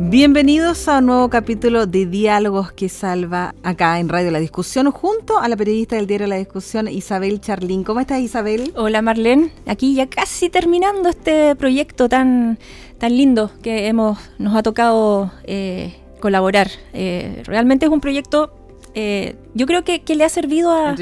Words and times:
Bienvenidos 0.00 0.86
a 0.86 0.98
un 0.98 1.06
nuevo 1.06 1.28
capítulo 1.28 1.88
de 1.88 2.06
Diálogos 2.06 2.70
que 2.70 2.88
Salva 2.88 3.52
acá 3.64 3.98
en 3.98 4.08
Radio 4.08 4.30
La 4.30 4.38
Discusión 4.38 4.92
junto 4.92 5.38
a 5.38 5.48
la 5.48 5.56
periodista 5.56 5.96
del 5.96 6.06
diario 6.06 6.28
La 6.28 6.36
Discusión 6.36 6.86
Isabel 6.86 7.40
Charlín. 7.40 7.82
¿Cómo 7.82 7.98
estás 7.98 8.20
Isabel? 8.20 8.72
Hola 8.76 9.02
Marlene, 9.02 9.50
aquí 9.66 9.96
ya 9.96 10.06
casi 10.06 10.50
terminando 10.50 11.08
este 11.08 11.56
proyecto 11.56 12.08
tan, 12.08 12.60
tan 12.98 13.16
lindo 13.16 13.50
que 13.60 13.88
hemos, 13.88 14.20
nos 14.38 14.54
ha 14.54 14.62
tocado 14.62 15.32
eh, 15.42 15.96
colaborar. 16.20 16.70
Eh, 16.92 17.42
realmente 17.44 17.86
es 17.86 17.90
un 17.90 18.00
proyecto, 18.00 18.54
eh, 18.94 19.34
yo 19.54 19.66
creo 19.66 19.82
que, 19.82 20.00
le 20.14 20.22
ha 20.22 20.28
servido 20.28 20.70
a, 20.70 20.94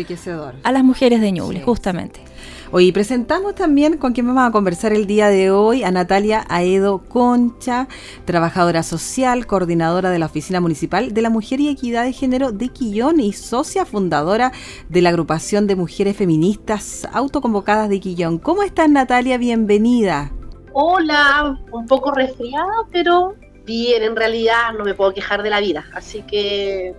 a 0.62 0.73
las 0.73 0.84
mujeres 0.84 1.20
de 1.20 1.32
Ñuble, 1.32 1.60
justamente. 1.60 2.26
Hoy 2.73 2.91
presentamos 2.91 3.55
también 3.55 3.97
con 3.97 4.12
quien 4.12 4.27
vamos 4.27 4.48
a 4.48 4.51
conversar 4.51 4.93
el 4.93 5.07
día 5.07 5.29
de 5.29 5.52
hoy 5.52 5.84
a 5.84 5.93
Natalia 5.93 6.45
Aedo 6.48 6.98
Concha, 6.98 7.87
trabajadora 8.24 8.83
social, 8.83 9.47
coordinadora 9.47 10.11
de 10.11 10.19
la 10.19 10.27
Oficina 10.27 10.61
Municipal 10.61 11.15
de 11.15 11.23
la 11.23 11.30
Mujer 11.30 11.60
y 11.60 11.69
Equidad 11.69 12.02
de 12.02 12.12
Género 12.12 12.51
de 12.51 12.69
Quillón 12.71 13.21
y 13.21 13.33
socia 13.33 13.87
fundadora 13.87 14.51
de 14.88 15.01
la 15.01 15.10
agrupación 15.10 15.69
de 15.69 15.77
mujeres 15.77 16.16
feministas 16.16 17.07
autoconvocadas 17.12 17.88
de 17.88 18.01
Quillón. 18.01 18.38
¿Cómo 18.38 18.65
estás 18.65 18.91
Natalia? 18.91 19.38
Bienvenida. 19.38 20.33
Hola, 20.73 21.57
un 21.71 21.87
poco 21.87 22.10
resfriada, 22.10 22.73
pero 22.90 23.35
bien, 23.65 24.02
en 24.02 24.16
realidad 24.16 24.73
no 24.77 24.85
me 24.85 24.95
puedo 24.95 25.15
quejar 25.15 25.45
de 25.45 25.51
la 25.51 25.60
vida, 25.60 25.87
así 25.95 26.23
que 26.23 26.96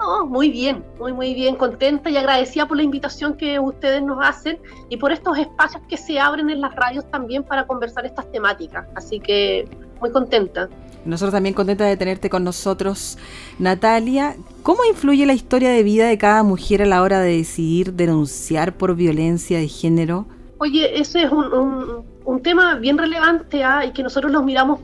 no, 0.00 0.26
muy 0.26 0.50
bien, 0.50 0.82
muy, 0.98 1.12
muy 1.12 1.34
bien, 1.34 1.56
contenta 1.56 2.08
y 2.10 2.16
agradecida 2.16 2.66
por 2.66 2.76
la 2.78 2.82
invitación 2.82 3.36
que 3.36 3.58
ustedes 3.58 4.02
nos 4.02 4.18
hacen 4.24 4.58
y 4.88 4.96
por 4.96 5.12
estos 5.12 5.36
espacios 5.38 5.82
que 5.88 5.96
se 5.96 6.18
abren 6.18 6.48
en 6.48 6.60
las 6.60 6.74
radios 6.74 7.08
también 7.10 7.44
para 7.44 7.66
conversar 7.66 8.06
estas 8.06 8.30
temáticas. 8.32 8.86
Así 8.94 9.20
que 9.20 9.68
muy 10.00 10.10
contenta. 10.10 10.68
Nosotros 11.04 11.32
también 11.32 11.54
contentas 11.54 11.88
de 11.88 11.96
tenerte 11.96 12.30
con 12.30 12.44
nosotros, 12.44 13.18
Natalia. 13.58 14.36
¿Cómo 14.62 14.84
influye 14.84 15.26
la 15.26 15.34
historia 15.34 15.70
de 15.70 15.82
vida 15.82 16.08
de 16.08 16.18
cada 16.18 16.42
mujer 16.42 16.82
a 16.82 16.86
la 16.86 17.02
hora 17.02 17.20
de 17.20 17.36
decidir 17.36 17.92
denunciar 17.92 18.74
por 18.76 18.94
violencia 18.94 19.58
de 19.58 19.68
género? 19.68 20.26
Oye, 20.58 20.98
ese 21.00 21.22
es 21.22 21.32
un, 21.32 22.04
un, 22.24 22.42
tema 22.42 22.74
bien 22.74 22.98
relevante 22.98 23.64
¿ah? 23.64 23.84
y 23.86 23.92
que 23.92 24.02
nosotros 24.02 24.30
los 24.30 24.44
miramos 24.44 24.80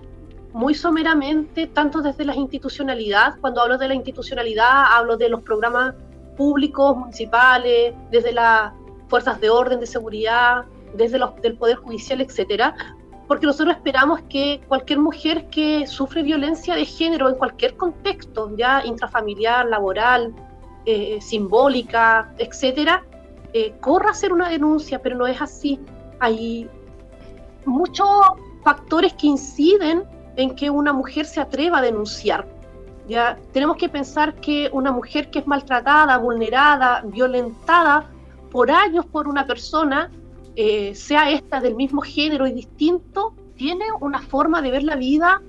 muy 0.56 0.72
someramente, 0.72 1.66
tanto 1.66 2.00
desde 2.00 2.24
la 2.24 2.34
institucionalidad, 2.34 3.38
cuando 3.42 3.60
hablo 3.60 3.76
de 3.76 3.88
la 3.88 3.94
institucionalidad, 3.94 4.86
hablo 4.90 5.18
de 5.18 5.28
los 5.28 5.42
programas 5.42 5.94
públicos, 6.34 6.96
municipales, 6.96 7.92
desde 8.10 8.32
las 8.32 8.72
fuerzas 9.06 9.38
de 9.38 9.50
orden, 9.50 9.80
de 9.80 9.86
seguridad, 9.86 10.64
desde 10.94 11.18
los 11.18 11.36
del 11.42 11.58
Poder 11.58 11.76
Judicial, 11.76 12.22
etcétera, 12.22 12.74
porque 13.28 13.44
nosotros 13.44 13.76
esperamos 13.76 14.22
que 14.30 14.62
cualquier 14.66 14.98
mujer 14.98 15.50
que 15.50 15.86
sufre 15.86 16.22
violencia 16.22 16.74
de 16.74 16.86
género 16.86 17.28
en 17.28 17.34
cualquier 17.34 17.76
contexto, 17.76 18.50
ya 18.56 18.82
intrafamiliar, 18.82 19.66
laboral, 19.66 20.34
eh, 20.86 21.18
simbólica, 21.20 22.32
etcétera, 22.38 23.04
eh, 23.52 23.74
corra 23.82 24.08
a 24.08 24.12
hacer 24.12 24.32
una 24.32 24.48
denuncia, 24.48 25.02
pero 25.02 25.18
no 25.18 25.26
es 25.26 25.38
así. 25.38 25.78
Hay 26.18 26.66
muchos 27.66 28.08
factores 28.64 29.12
que 29.12 29.26
inciden 29.26 30.16
en 30.36 30.54
que 30.54 30.70
una 30.70 30.92
mujer 30.92 31.26
se 31.26 31.41
atreva 31.41 31.78
a 31.78 31.82
denunciar. 31.82 32.47
Ya 33.08 33.38
tenemos 33.52 33.76
que 33.76 33.88
pensar 33.88 34.34
que 34.34 34.69
una 34.72 34.91
mujer 34.92 35.30
que 35.30 35.41
es 35.41 35.47
maltratada, 35.47 36.16
vulnerada, 36.19 37.02
violentada 37.04 38.10
por 38.50 38.70
años 38.70 39.06
por 39.06 39.28
una 39.28 39.46
persona, 39.46 40.10
eh, 40.56 40.94
sea 40.94 41.30
esta 41.30 41.60
del 41.60 41.75
mismo 41.75 42.00
género 42.00 42.46
y 42.46 42.52
distinto, 42.52 43.34
tiene 43.56 43.84
una 44.00 44.20
forma 44.20 44.60
de 44.60 44.70
ver 44.70 44.82
la 44.82 44.96
vida 44.96 45.41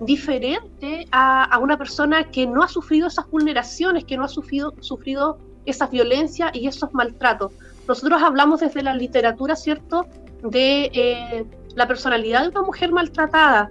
diferente 0.00 1.06
a, 1.10 1.58
una 1.60 1.76
persona 1.76 2.24
que 2.24 2.46
no 2.46 2.62
ha 2.62 2.68
sufrido 2.68 3.08
esas 3.08 3.28
vulneraciones, 3.30 4.04
que 4.04 4.16
no 4.16 4.24
ha 4.24 4.28
sufrido, 4.28 4.74
sufrido 4.80 5.38
esas 5.66 5.90
violencias 5.90 6.50
y 6.54 6.66
esos 6.66 6.92
maltratos. 6.94 7.52
Nosotros 7.86 8.22
hablamos 8.22 8.60
desde 8.60 8.82
la 8.82 8.94
literatura, 8.94 9.56
¿cierto?, 9.56 10.06
de 10.42 10.90
eh, 10.94 11.44
la 11.74 11.88
personalidad 11.88 12.42
de 12.42 12.48
una 12.50 12.62
mujer 12.62 12.92
maltratada, 12.92 13.70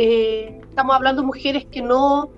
eh, 0.00 0.60
estamos 0.62 0.94
hablando 0.94 1.22
de 1.22 1.26
mujeres 1.26 1.64
que 1.64 1.82
no, 1.82 2.30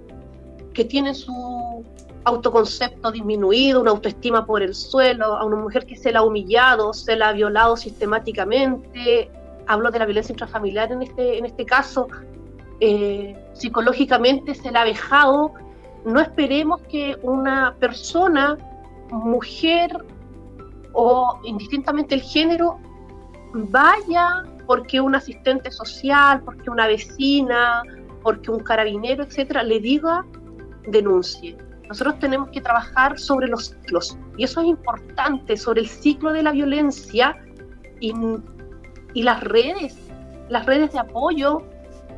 que 0.72 0.82
tienen 0.82 1.14
su 1.14 1.84
autoconcepto 2.24 3.12
disminuido, 3.12 3.82
una 3.82 3.90
autoestima 3.90 4.46
por 4.46 4.62
el 4.62 4.74
suelo, 4.74 5.36
a 5.36 5.44
una 5.44 5.56
mujer 5.56 5.84
que 5.84 5.94
se 5.94 6.10
la 6.10 6.20
ha 6.20 6.22
humillado, 6.22 6.94
se 6.94 7.16
la 7.16 7.28
ha 7.28 7.32
violado 7.34 7.76
sistemáticamente, 7.76 9.30
hablo 9.66 9.90
de 9.90 9.98
la 9.98 10.06
violencia 10.06 10.32
intrafamiliar 10.32 10.90
en 10.90 11.02
este, 11.02 11.36
en 11.36 11.44
este 11.44 11.66
caso, 11.66 12.08
eh, 12.80 13.36
psicológicamente 13.52 14.54
se 14.54 14.70
la 14.70 14.80
ha 14.80 14.84
vejado, 14.84 15.52
no 16.06 16.18
esperemos 16.18 16.80
que 16.88 17.18
una 17.20 17.74
persona, 17.78 18.56
mujer 19.10 20.02
o 20.94 21.38
indistintamente 21.44 22.14
el 22.14 22.22
género, 22.22 22.78
vaya 23.52 24.44
porque 24.70 25.00
un 25.00 25.16
asistente 25.16 25.68
social, 25.72 26.42
porque 26.44 26.70
una 26.70 26.86
vecina, 26.86 27.82
porque 28.22 28.52
un 28.52 28.60
carabinero, 28.60 29.24
etcétera, 29.24 29.64
le 29.64 29.80
diga, 29.80 30.24
denuncie. 30.86 31.58
Nosotros 31.88 32.20
tenemos 32.20 32.50
que 32.50 32.60
trabajar 32.60 33.18
sobre 33.18 33.48
los 33.48 33.70
ciclos, 33.70 34.16
y 34.36 34.44
eso 34.44 34.60
es 34.60 34.68
importante, 34.68 35.56
sobre 35.56 35.80
el 35.80 35.88
ciclo 35.88 36.32
de 36.32 36.44
la 36.44 36.52
violencia 36.52 37.36
y, 37.98 38.14
y 39.12 39.24
las 39.24 39.40
redes, 39.40 39.98
las 40.48 40.64
redes 40.66 40.92
de 40.92 41.00
apoyo 41.00 41.62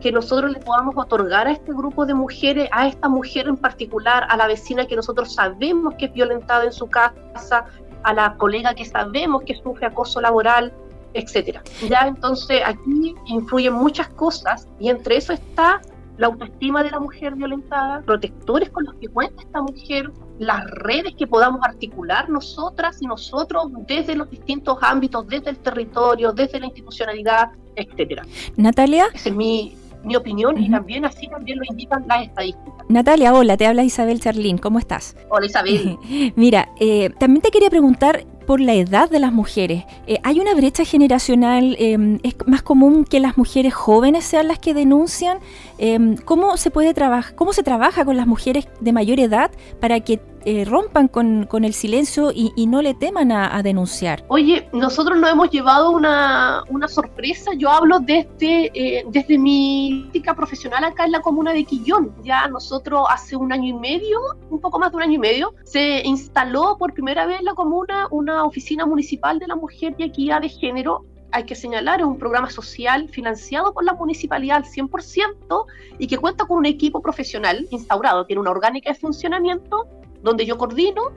que 0.03 0.13
nosotros 0.13 0.53
le 0.53 0.61
podamos 0.61 0.95
otorgar 0.99 1.47
a 1.47 1.53
este 1.53 1.73
grupo 1.73 2.05
de 2.05 2.13
mujeres, 2.13 2.69
a 2.73 2.87
esta 2.87 3.09
mujer 3.09 3.49
en 3.49 3.57
particular, 3.57 4.27
a 4.29 4.37
la 4.37 4.47
vecina 4.47 4.85
que 4.85 4.97
nosotros 4.97 5.35
sabemos 5.35 5.95
que 5.95 6.05
es 6.05 6.13
violentada 6.13 6.65
en 6.65 6.73
su 6.73 6.87
casa, 6.91 7.65
a 8.03 8.13
la 8.13 8.37
colega 8.37 8.75
que 8.75 8.85
sabemos 8.85 9.43
que 9.47 9.55
sufre 9.55 9.87
acoso 9.87 10.21
laboral, 10.21 10.71
etcétera. 11.15 11.63
Ya 11.89 12.07
entonces 12.07 12.61
aquí 12.65 13.15
influyen 13.27 13.75
muchas 13.75 14.09
cosas 14.09 14.69
y 14.79 14.89
entre 14.89 15.17
eso 15.17 15.33
está 15.33 15.81
la 16.19 16.27
autoestima 16.27 16.83
de 16.83 16.91
la 16.91 17.01
mujer 17.01 17.35
violentada, 17.35 18.03
protectores 18.03 18.71
con 18.71 18.85
los 18.85 18.95
que 18.97 19.09
cuenta 19.09 19.43
esta 19.43 19.63
mujer, 19.63 20.13
las 20.39 20.65
redes 20.71 21.15
que 21.17 21.27
podamos 21.27 21.61
articular 21.65 22.29
nosotras 22.29 22.99
y 23.01 23.07
nosotros 23.07 23.69
desde 23.87 24.15
los 24.15 24.31
distintos 24.31 24.79
ámbitos, 24.83 25.27
desde 25.27 25.51
el 25.51 25.59
territorio, 25.59 26.33
desde 26.33 26.61
la 26.61 26.67
institucionalidad, 26.67 27.51
etcétera. 27.77 28.25
Natalia. 28.57 29.07
Esa 29.15 29.31
es 29.31 29.35
mi, 29.35 29.75
mi 30.05 30.17
opinión 30.17 30.63
y 30.63 30.71
también 30.71 31.05
así 31.05 31.29
también 31.29 31.59
lo 31.59 31.65
indican 31.65 32.05
las 32.07 32.27
estadísticas. 32.27 32.73
Natalia, 32.89 33.33
hola, 33.35 33.57
te 33.57 33.67
habla 33.67 33.85
Isabel 33.85 34.21
Charlín, 34.21 34.59
¿cómo 34.59 34.79
estás? 34.79 35.17
Hola 35.31 35.47
Isabel. 35.47 35.99
Mira, 36.37 36.69
eh, 36.79 37.11
también 37.19 37.43
te 37.43 37.51
quería 37.51 37.71
preguntar 37.71 38.25
por 38.43 38.61
la 38.61 38.75
edad 38.75 39.11
de 39.11 39.19
las 39.19 39.33
mujeres. 39.33 39.85
Eh, 40.07 40.19
¿Hay 40.23 40.41
una 40.41 40.55
brecha 40.55 40.85
generacional? 40.85 41.77
Em, 41.79 42.19
¿Es 42.23 42.35
más 42.47 42.63
común 42.63 43.05
que 43.05 43.21
las 43.21 43.37
mujeres 43.37 43.75
jóvenes 43.75 44.25
sean 44.25 44.49
las 44.49 44.59
que 44.59 44.75
denuncian? 44.75 45.39
Em, 45.79 46.17
¿Cómo 46.17 46.57
se 46.57 46.71
puede 46.71 46.95
cómo 47.35 47.53
se 47.53 47.63
trabaja 47.63 48.05
con 48.05 48.17
las 48.17 48.27
mujeres 48.27 48.69
de 48.81 48.93
mayor 48.93 49.19
edad 49.21 49.51
para 49.81 50.01
que 50.01 50.21
eh, 50.45 50.65
rompan 50.65 51.09
con, 51.09 51.47
el 51.65 51.75
silencio 51.75 52.31
y, 52.35 52.67
no 52.67 52.83
le 52.83 52.95
teman 52.95 53.33
a, 53.33 53.63
denunciar? 53.63 54.25
Oye, 54.29 54.69
nosotros 54.73 55.19
nos 55.19 55.31
hemos 55.31 55.51
llevado 55.51 55.91
una, 55.91 56.65
sorpresa. 56.89 57.53
Yo 57.57 57.71
hablo 57.71 58.01
desde, 58.01 58.71
eh, 58.75 59.05
desde 59.09 59.39
mi 59.39 60.03
práctica 60.03 60.35
profesional 60.35 60.85
acá 60.85 61.05
en 61.05 61.13
la 61.13 61.21
comuna 61.21 61.53
de 61.53 61.65
Quillón. 61.65 62.15
Ya 62.23 62.49
nosotros 62.49 63.07
hace 63.09 63.37
un 63.37 63.53
año 63.53 63.77
y 63.77 63.79
medio, 63.79 64.19
un 64.51 64.61
poco 64.61 64.79
más 64.79 64.91
de 64.91 64.97
un 64.97 65.03
año 65.03 65.15
y 65.15 65.19
medio, 65.19 65.55
se 65.65 66.03
instaló 66.05 66.77
por 66.79 66.93
primera 66.93 67.27
vez 67.27 67.39
en 67.39 67.47
la 67.47 67.55
comuna 67.55 68.09
una 68.11 68.45
oficina 68.45 68.85
municipal 68.87 69.39
de 69.39 69.47
la 69.47 69.57
mujer 69.57 69.95
y 69.99 70.05
equidad 70.05 70.43
de 70.43 70.49
género 70.49 71.05
hay 71.33 71.45
que 71.45 71.55
señalar, 71.55 72.01
es 72.01 72.07
un 72.07 72.19
programa 72.19 72.51
social 72.51 73.09
financiado 73.09 73.73
por 73.73 73.85
la 73.85 73.95
municipalidad 73.95 74.59
al 74.59 74.65
100% 74.65 75.67
y 75.99 76.07
que 76.07 76.19
cuenta 76.19 76.45
con 76.45 76.59
un 76.59 76.67
equipo 76.67 77.01
profesional 77.01 77.67
instaurado, 77.71 78.27
tiene 78.27 78.41
una 78.41 78.51
orgánica 78.51 78.93
de 78.93 78.99
funcionamiento 78.99 79.89
donde 80.23 80.47
yo 80.47 80.57
coordino, 80.59 81.13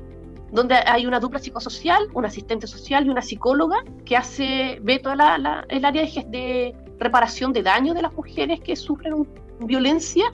donde 0.52 0.76
hay 0.76 1.06
una 1.06 1.20
dupla 1.20 1.40
psicosocial, 1.40 2.08
un 2.14 2.26
asistente 2.26 2.68
social 2.68 3.06
y 3.06 3.10
una 3.10 3.22
psicóloga 3.22 3.84
que 4.06 4.16
hace, 4.16 4.80
ve 4.82 5.00
toda 5.00 5.16
la, 5.16 5.66
el 5.70 5.86
área 5.86 6.04
de, 6.04 6.76
reparación 6.98 7.52
de 7.52 7.62
daño 7.62 7.94
de 7.94 8.02
las 8.02 8.14
mujeres 8.14 8.62
que 8.62 8.76
sufren 8.76 9.28
violencia, 9.60 10.26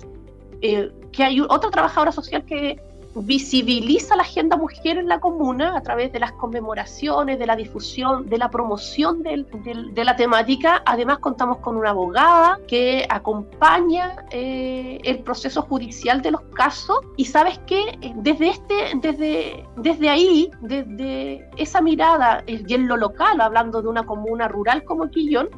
eh, 0.61 0.91
que 1.11 1.23
hay 1.23 1.41
otra 1.41 1.71
trabajadora 1.71 2.11
social 2.11 2.45
que, 2.45 2.79
visibiliza 3.15 4.15
la 4.15 4.23
agenda 4.23 4.55
mujer 4.55 4.97
en 4.97 5.07
la 5.07 5.19
comuna 5.19 5.75
a 5.75 5.81
través 5.81 6.11
de 6.13 6.19
las 6.19 6.31
conmemoraciones, 6.33 7.39
de 7.39 7.45
la 7.45 7.55
difusión, 7.55 8.29
de 8.29 8.37
la 8.37 8.49
promoción 8.49 9.21
de 9.21 10.03
la 10.03 10.15
temática. 10.15 10.81
Además 10.85 11.19
contamos 11.19 11.57
con 11.57 11.75
una 11.75 11.89
abogada 11.89 12.59
que 12.67 13.05
acompaña 13.09 14.25
eh, 14.31 14.99
el 15.03 15.19
proceso 15.19 15.61
judicial 15.63 16.21
de 16.21 16.31
los 16.31 16.41
casos 16.53 16.99
y 17.17 17.25
sabes 17.25 17.59
que 17.67 17.97
desde, 18.15 18.49
este, 18.49 18.75
desde, 19.01 19.65
desde 19.75 20.09
ahí, 20.09 20.49
desde 20.61 21.49
esa 21.57 21.81
mirada 21.81 22.43
y 22.47 22.73
en 22.73 22.87
lo 22.87 22.95
local, 22.95 23.41
hablando 23.41 23.81
de 23.81 23.89
una 23.89 24.05
comuna 24.05 24.47
rural 24.47 24.83
como 24.85 25.09
Quillón, 25.09 25.49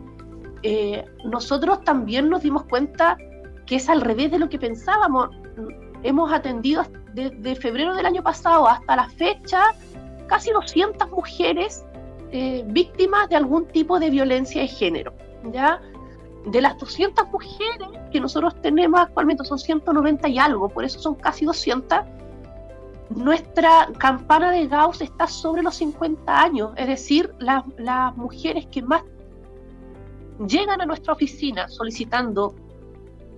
eh, 0.63 1.05
nosotros 1.25 1.83
también 1.83 2.29
nos 2.29 2.41
dimos 2.41 2.63
cuenta 2.63 3.17
que 3.65 3.75
es 3.75 3.89
al 3.89 4.01
revés 4.01 4.31
de 4.31 4.39
lo 4.39 4.49
que 4.49 4.57
pensábamos. 4.57 5.29
Hemos 6.03 6.33
atendido 6.33 6.83
desde 7.13 7.55
febrero 7.55 7.95
del 7.95 8.05
año 8.05 8.23
pasado 8.23 8.67
hasta 8.67 8.95
la 8.95 9.09
fecha 9.09 9.73
casi 10.27 10.51
200 10.51 11.09
mujeres 11.11 11.85
eh, 12.31 12.63
víctimas 12.67 13.29
de 13.29 13.35
algún 13.35 13.67
tipo 13.67 13.99
de 13.99 14.09
violencia 14.09 14.61
de 14.61 14.67
género. 14.67 15.13
¿ya? 15.51 15.81
De 16.47 16.61
las 16.61 16.77
200 16.77 17.27
mujeres 17.29 17.87
que 18.11 18.19
nosotros 18.19 18.59
tenemos 18.61 18.99
actualmente, 18.99 19.43
son 19.45 19.59
190 19.59 20.27
y 20.29 20.39
algo, 20.39 20.69
por 20.69 20.83
eso 20.83 20.99
son 20.99 21.15
casi 21.15 21.45
200, 21.45 21.99
nuestra 23.09 23.89
campana 23.97 24.51
de 24.51 24.67
Gauss 24.67 25.01
está 25.01 25.27
sobre 25.27 25.61
los 25.61 25.75
50 25.75 26.41
años, 26.41 26.71
es 26.75 26.87
decir, 26.87 27.33
las 27.39 28.15
mujeres 28.15 28.65
que 28.67 28.81
más 28.81 29.03
llegan 30.47 30.81
a 30.81 30.85
nuestra 30.85 31.13
oficina 31.13 31.67
solicitando 31.67 32.55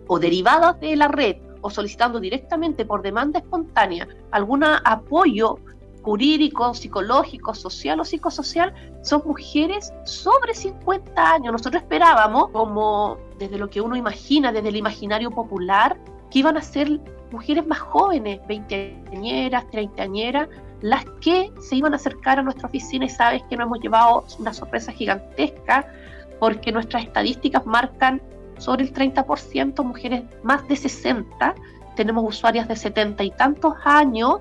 o 0.08 0.20
derivadas 0.20 0.80
de 0.80 0.96
la 0.96 1.08
red 1.08 1.38
o 1.66 1.70
solicitando 1.72 2.20
directamente 2.20 2.86
por 2.86 3.02
demanda 3.02 3.40
espontánea 3.40 4.08
algún 4.30 4.64
apoyo 4.64 5.58
jurídico, 6.04 6.76
psicológico, 6.76 7.56
social 7.56 8.00
o 8.00 8.06
psicosocial, 8.06 8.72
son 9.02 9.24
mujeres 9.26 9.92
sobre 10.04 10.54
50 10.54 11.34
años. 11.34 11.52
Nosotros 11.52 11.82
esperábamos, 11.82 12.50
como 12.52 13.18
desde 13.40 13.58
lo 13.58 13.68
que 13.68 13.82
uno 13.82 13.96
imagina, 13.96 14.52
desde 14.52 14.70
el 14.70 14.76
imaginario 14.76 15.32
popular, 15.32 15.98
que 16.30 16.38
iban 16.38 16.56
a 16.56 16.62
ser 16.62 17.00
mujeres 17.32 17.66
más 17.66 17.80
jóvenes, 17.80 18.40
veinteañeras, 18.48 19.68
treintañeras, 19.72 20.48
las 20.82 21.04
que 21.20 21.52
se 21.60 21.78
iban 21.78 21.94
a 21.94 21.96
acercar 21.96 22.38
a 22.38 22.44
nuestra 22.44 22.68
oficina 22.68 23.06
y 23.06 23.10
sabes 23.10 23.42
que 23.50 23.58
nos 23.58 23.66
hemos 23.66 23.80
llevado 23.80 24.24
una 24.38 24.54
sorpresa 24.54 24.92
gigantesca 24.92 25.92
porque 26.40 26.72
nuestras 26.72 27.06
estadísticas 27.06 27.66
marcan 27.66 28.22
sobre 28.58 28.84
el 28.84 28.94
30% 28.94 29.84
mujeres 29.84 30.24
más 30.44 30.68
de 30.68 30.76
60, 30.76 31.56
tenemos 31.96 32.26
usuarias 32.28 32.68
de 32.68 32.76
70 32.76 33.24
y 33.24 33.32
tantos 33.32 33.74
años, 33.84 34.40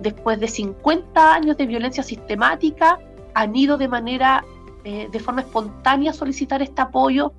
después 0.00 0.38
de 0.40 0.48
50 0.48 1.34
años 1.34 1.56
de 1.56 1.66
violencia 1.66 2.02
sistemática, 2.02 2.98
han 3.34 3.54
ido 3.54 3.76
de 3.76 3.88
manera, 3.88 4.44
eh, 4.84 5.08
de 5.10 5.20
forma 5.20 5.42
espontánea 5.42 6.10
a 6.10 6.14
solicitar 6.14 6.62
este 6.62 6.82
apoyo 6.82 7.32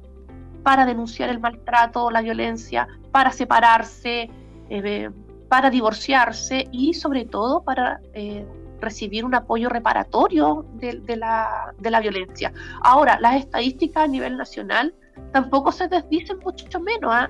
para 0.64 0.86
denunciar 0.86 1.30
el 1.30 1.40
maltrato, 1.40 2.12
la 2.12 2.22
violencia, 2.22 2.88
para 3.12 3.32
separarse, 3.32 4.30
eh, 4.70 5.10
para 5.50 5.70
divorciarse 5.70 6.68
y 6.72 6.94
sobre 6.94 7.26
todo 7.26 7.64
para 7.64 8.02
eh, 8.14 8.46
recibir 8.80 9.26
un 9.26 9.34
apoyo 9.34 9.70
reparatorio 9.70 10.66
de, 10.74 11.16
la, 11.16 11.74
de 11.80 11.92
la 11.92 12.00
violencia. 12.00 12.54
Ahora, 12.82 13.18
las 13.20 13.36
estadísticas 13.36 14.04
a 14.04 14.08
nivel 14.08 14.38
nacional 14.38 14.94
tampoco 15.31 15.72
se 15.72 15.88
desdicen 15.88 16.40
mucho 16.44 16.80
menos. 16.80 17.12
¿ah? 17.12 17.30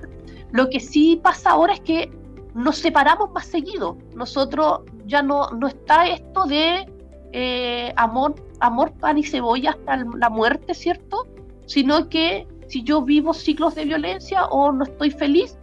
Lo 0.52 0.68
que 0.70 0.80
sí 0.80 1.20
pasa 1.22 1.50
ahora 1.50 1.74
es 1.74 1.80
que 1.80 2.10
nos 2.54 2.78
separamos 2.78 3.30
más 3.32 3.46
seguido. 3.46 3.96
Nosotros 4.14 4.80
ya 5.06 5.22
no, 5.22 5.50
no 5.50 5.68
está 5.68 6.06
esto 6.06 6.44
de 6.44 6.90
eh, 7.32 7.92
amor, 7.96 8.34
amor, 8.60 8.92
pan 8.92 9.18
y 9.18 9.24
cebolla 9.24 9.70
hasta 9.70 9.96
la 9.96 10.30
muerte, 10.30 10.74
¿cierto? 10.74 11.26
Sino 11.66 12.08
que 12.08 12.46
si 12.66 12.82
yo 12.82 13.02
vivo 13.02 13.34
ciclos 13.34 13.74
de 13.74 13.84
violencia 13.84 14.46
o 14.46 14.72
no 14.72 14.84
estoy 14.84 15.10
feliz, 15.10 15.58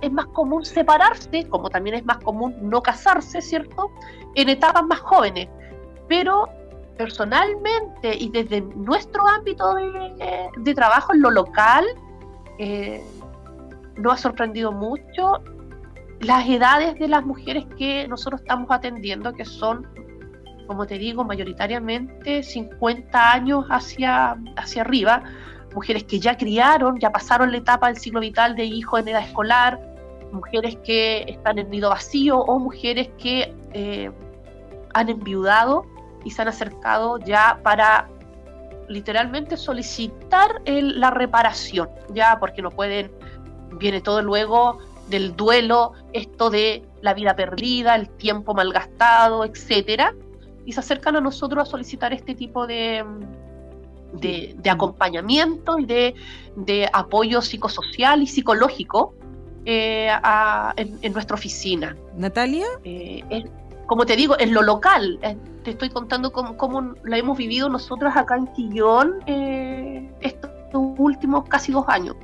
es 0.00 0.10
más 0.10 0.26
común 0.26 0.64
separarse, 0.64 1.48
como 1.48 1.70
también 1.70 1.96
es 1.96 2.04
más 2.04 2.18
común 2.18 2.56
no 2.60 2.82
casarse, 2.82 3.40
¿cierto? 3.40 3.90
En 4.34 4.48
etapas 4.48 4.84
más 4.84 5.00
jóvenes. 5.00 5.48
Pero 6.08 6.48
personalmente 6.96 8.16
y 8.18 8.30
desde 8.30 8.60
nuestro 8.60 9.26
ámbito 9.26 9.74
de, 9.74 10.74
trabajo 10.74 11.14
en 11.14 11.22
lo 11.22 11.30
local, 11.30 11.84
eh, 12.58 13.02
nos 13.96 14.14
ha 14.14 14.16
sorprendido 14.16 14.72
mucho 14.72 15.42
las 16.20 16.48
edades 16.48 16.98
de 16.98 17.08
las 17.08 17.24
mujeres 17.24 17.66
que 17.76 18.06
nosotros 18.08 18.40
estamos 18.42 18.70
atendiendo, 18.70 19.32
que 19.32 19.44
son, 19.44 19.86
como 20.66 20.86
te 20.86 20.98
digo, 20.98 21.24
mayoritariamente 21.24 22.42
50 22.42 23.32
años 23.32 23.64
hacia, 23.68 24.36
hacia 24.56 24.82
arriba, 24.82 25.24
mujeres 25.74 26.04
que 26.04 26.20
ya 26.20 26.36
criaron, 26.36 26.98
ya 27.00 27.10
pasaron 27.10 27.50
la 27.50 27.58
etapa 27.58 27.88
del 27.88 27.96
ciclo 27.96 28.20
vital 28.20 28.54
de 28.54 28.64
hijo 28.64 28.98
en 28.98 29.08
edad 29.08 29.22
escolar, 29.22 29.80
mujeres 30.30 30.76
que 30.84 31.24
están 31.28 31.58
en 31.58 31.70
nido 31.70 31.90
vacío 31.90 32.38
o 32.38 32.58
mujeres 32.58 33.10
que 33.18 33.54
eh, 33.72 34.10
han 34.94 35.08
enviudado 35.08 35.86
y 36.24 36.30
se 36.30 36.42
han 36.42 36.48
acercado 36.48 37.18
ya 37.18 37.60
para 37.62 38.08
literalmente 38.88 39.56
solicitar 39.56 40.62
la 40.66 41.10
reparación, 41.10 41.88
ya 42.12 42.38
porque 42.38 42.62
no 42.62 42.70
pueden, 42.70 43.10
viene 43.78 44.00
todo 44.00 44.22
luego 44.22 44.78
del 45.08 45.34
duelo, 45.36 45.92
esto 46.12 46.50
de 46.50 46.84
la 47.00 47.14
vida 47.14 47.34
perdida, 47.34 47.94
el 47.96 48.08
tiempo 48.08 48.54
malgastado, 48.54 49.44
etcétera, 49.44 50.14
y 50.64 50.72
se 50.72 50.80
acercan 50.80 51.16
a 51.16 51.20
nosotros 51.20 51.68
a 51.68 51.70
solicitar 51.70 52.12
este 52.12 52.34
tipo 52.34 52.66
de, 52.66 53.04
de, 54.12 54.70
acompañamiento 54.70 55.78
y 55.78 55.86
de, 55.86 56.90
apoyo 56.92 57.42
psicosocial 57.42 58.22
y 58.22 58.26
psicológico 58.26 59.14
eh, 59.64 60.10
en, 60.76 61.12
nuestra 61.12 61.34
oficina. 61.34 61.96
Natalia. 62.16 62.66
Eh, 62.84 63.44
como 63.86 64.06
te 64.06 64.16
digo, 64.16 64.36
en 64.38 64.54
lo 64.54 64.62
local. 64.62 65.18
Eh, 65.22 65.36
te 65.64 65.70
estoy 65.70 65.90
contando 65.90 66.32
cómo, 66.32 66.56
cómo, 66.56 66.94
la 67.04 67.18
hemos 67.18 67.38
vivido 67.38 67.68
nosotros 67.68 68.12
acá 68.16 68.36
en 68.36 68.46
Quillón 68.48 69.14
eh, 69.26 70.10
estos 70.20 70.50
últimos 70.72 71.48
casi 71.48 71.72
dos 71.72 71.84
años. 71.88 72.16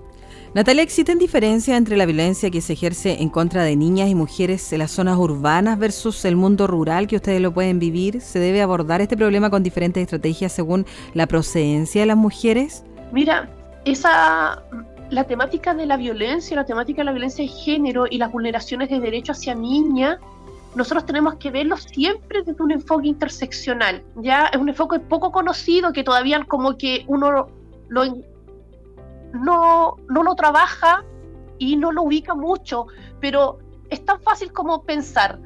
Natalia, 0.55 0.83
¿existen 0.83 1.19
diferencias 1.19 1.77
entre 1.77 1.97
la 1.97 2.07
violencia 2.07 2.51
que 2.51 2.63
se 2.63 2.73
ejerce 2.73 3.21
en 3.21 3.29
contra 3.29 3.65
de 3.65 3.77
niñas 3.77 4.09
y 4.09 4.15
mujeres 4.15 4.73
en 4.73 4.79
las 4.79 4.91
zonas 4.93 5.19
urbanas 5.19 5.79
versus 5.79 6.25
el 6.25 6.37
mundo 6.37 6.67
rural 6.67 7.07
que 7.07 7.17
ustedes 7.17 7.41
lo 7.41 7.53
pueden 7.53 7.79
vivir? 7.79 8.23
¿Se 8.23 8.39
debe 8.39 8.63
abordar 8.63 9.03
este 9.03 9.17
problema 9.17 9.51
con 9.51 9.63
diferentes 9.63 10.03
estrategias 10.03 10.53
según 10.53 10.87
la 11.13 11.27
procedencia 11.27 12.01
de 12.01 12.07
las 12.07 12.17
mujeres? 12.17 12.83
Mira, 13.13 13.51
esa 13.85 14.65
la 15.11 15.25
temática 15.25 15.75
de 15.75 15.87
la 15.87 15.97
violencia, 15.97 16.57
la 16.57 16.67
temática 16.67 17.01
de 17.01 17.07
la 17.07 17.13
violencia 17.13 17.45
de 17.45 17.51
género 17.51 18.07
y 18.09 18.19
las 18.19 18.31
vulneraciones 18.31 18.91
de 18.91 19.01
derechos 19.01 19.39
hacia 19.39 19.55
niñas 19.55 20.19
nosotros 20.75 21.07
tenemos 21.07 21.37
que 21.37 21.51
verlo 21.51 21.77
siempre 21.77 22.43
desde 22.43 22.63
un 22.63 22.71
enfoque 22.71 23.09
interseccional, 23.09 24.05
¿ya? 24.17 24.47
Es 24.47 24.59
un 24.59 24.69
enfoque 24.69 25.01
poco 25.01 25.33
conocido 25.33 25.93
que 25.93 26.05
todavía 26.05 26.45
como 26.45 26.77
que 26.77 27.05
uno 27.07 27.49
no, 29.33 29.97
no 30.09 30.23
lo 30.23 30.35
trabaja 30.35 31.05
y 31.59 31.77
no 31.77 31.93
lo 31.93 32.03
ubica 32.03 32.35
mucho, 32.35 32.87
pero 33.21 33.59
es 33.91 34.05
tan 34.05 34.21
fácil 34.21 34.53
como 34.53 34.85
pensar, 34.85 35.41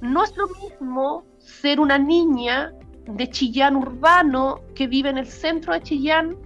no 0.00 0.24
es 0.24 0.36
lo 0.36 0.48
mismo 0.48 1.24
ser 1.38 1.80
una 1.80 1.98
niña 1.98 2.72
de 3.06 3.28
Chillán 3.28 3.76
urbano 3.76 4.60
que 4.74 4.86
vive 4.86 5.10
en 5.10 5.18
el 5.18 5.26
centro 5.26 5.74
de 5.74 5.82
Chillán 5.82 6.36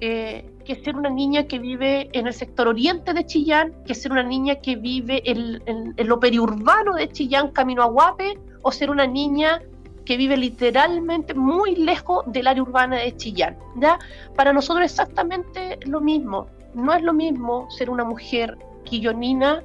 eh, 0.00 0.50
que 0.64 0.76
ser 0.76 0.96
una 0.96 1.10
niña 1.10 1.44
que 1.44 1.58
vive 1.58 2.08
en 2.12 2.26
el 2.26 2.34
sector 2.34 2.66
oriente 2.68 3.12
de 3.12 3.24
Chillán, 3.24 3.72
que 3.86 3.94
ser 3.94 4.12
una 4.12 4.22
niña 4.22 4.56
que 4.56 4.76
vive 4.76 5.22
en, 5.24 5.94
lo 5.96 6.18
periurbano 6.18 6.94
de 6.94 7.08
Chillán, 7.08 7.50
camino 7.52 7.82
a 7.82 7.86
Guape, 7.86 8.38
o 8.62 8.72
ser 8.72 8.90
una 8.90 9.06
niña 9.06 9.62
que 10.04 10.16
vive 10.16 10.36
literalmente 10.36 11.34
muy 11.34 11.76
lejos 11.76 12.24
del 12.26 12.46
área 12.46 12.62
urbana 12.62 12.96
de 12.96 13.16
Chillán. 13.16 13.56
¿ya? 13.76 13.98
Para 14.36 14.52
nosotros 14.52 14.84
exactamente 14.84 15.78
lo 15.86 16.00
mismo. 16.00 16.46
No 16.74 16.92
es 16.92 17.02
lo 17.02 17.12
mismo 17.12 17.70
ser 17.70 17.90
una 17.90 18.04
mujer 18.04 18.58
quillonina 18.84 19.62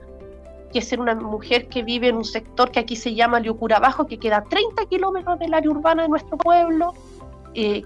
que 0.71 0.81
ser 0.81 0.99
una 0.99 1.15
mujer 1.15 1.67
que 1.67 1.83
vive 1.83 2.09
en 2.09 2.17
un 2.17 2.25
sector 2.25 2.71
que 2.71 2.79
aquí 2.79 2.95
se 2.95 3.15
llama 3.15 3.39
Liucura 3.39 3.79
Bajo, 3.79 4.05
que 4.05 4.19
queda 4.19 4.37
a 4.37 4.43
30 4.43 4.85
kilómetros 4.85 5.39
del 5.39 5.53
área 5.53 5.69
urbana 5.69 6.03
de 6.03 6.09
nuestro 6.09 6.37
pueblo. 6.37 6.93
Eh, 7.55 7.83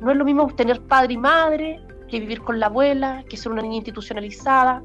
no 0.00 0.10
es 0.10 0.16
lo 0.16 0.24
mismo 0.24 0.46
tener 0.54 0.80
padre 0.82 1.14
y 1.14 1.16
madre, 1.16 1.80
que 2.08 2.20
vivir 2.20 2.42
con 2.42 2.58
la 2.58 2.66
abuela, 2.66 3.24
que 3.28 3.36
ser 3.36 3.52
una 3.52 3.62
niña 3.62 3.76
institucionalizada, 3.76 4.82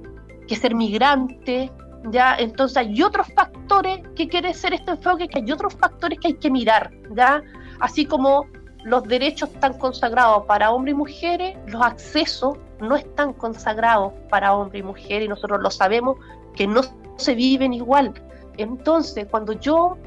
que 0.47 0.55
ser 0.55 0.75
migrante, 0.75 1.71
¿ya? 2.11 2.35
Entonces 2.37 2.77
hay 2.77 3.01
otros 3.01 3.27
factores 3.33 4.01
que 4.15 4.27
quiere 4.27 4.53
ser 4.53 4.73
este 4.73 4.91
enfoque, 4.91 5.27
que 5.27 5.39
hay 5.39 5.51
otros 5.51 5.75
factores 5.75 6.19
que 6.19 6.27
hay 6.27 6.33
que 6.35 6.51
mirar, 6.51 6.91
¿ya? 7.15 7.41
Así 7.79 8.05
como 8.05 8.45
los 8.83 9.03
derechos 9.03 9.49
están 9.49 9.77
consagrados 9.77 10.45
para 10.45 10.71
hombres 10.71 10.93
y 10.93 10.97
mujeres, 10.97 11.57
los 11.67 11.81
accesos 11.81 12.57
no 12.81 12.95
están 12.95 13.33
consagrados 13.33 14.11
para 14.29 14.53
hombres 14.53 14.81
y 14.81 14.85
mujeres 14.85 15.25
y 15.25 15.29
nosotros 15.29 15.61
lo 15.61 15.71
sabemos 15.71 16.17
que 16.55 16.67
no 16.67 16.81
se 17.15 17.35
viven 17.35 17.73
igual. 17.73 18.13
Entonces, 18.57 19.25
cuando 19.31 19.53
yo 19.53 19.97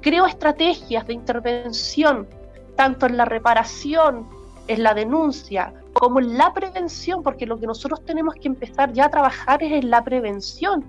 creo 0.00 0.26
estrategias 0.26 1.06
de 1.06 1.14
intervención, 1.14 2.28
tanto 2.76 3.06
en 3.06 3.16
la 3.16 3.24
reparación, 3.24 4.28
en 4.68 4.82
la 4.82 4.94
denuncia, 4.94 5.72
como 5.92 6.20
la 6.20 6.52
prevención, 6.52 7.22
porque 7.22 7.46
lo 7.46 7.58
que 7.58 7.66
nosotros 7.66 8.04
tenemos 8.04 8.34
que 8.34 8.48
empezar 8.48 8.92
ya 8.92 9.06
a 9.06 9.10
trabajar 9.10 9.62
es 9.62 9.72
en 9.72 9.90
la 9.90 10.04
prevención, 10.04 10.84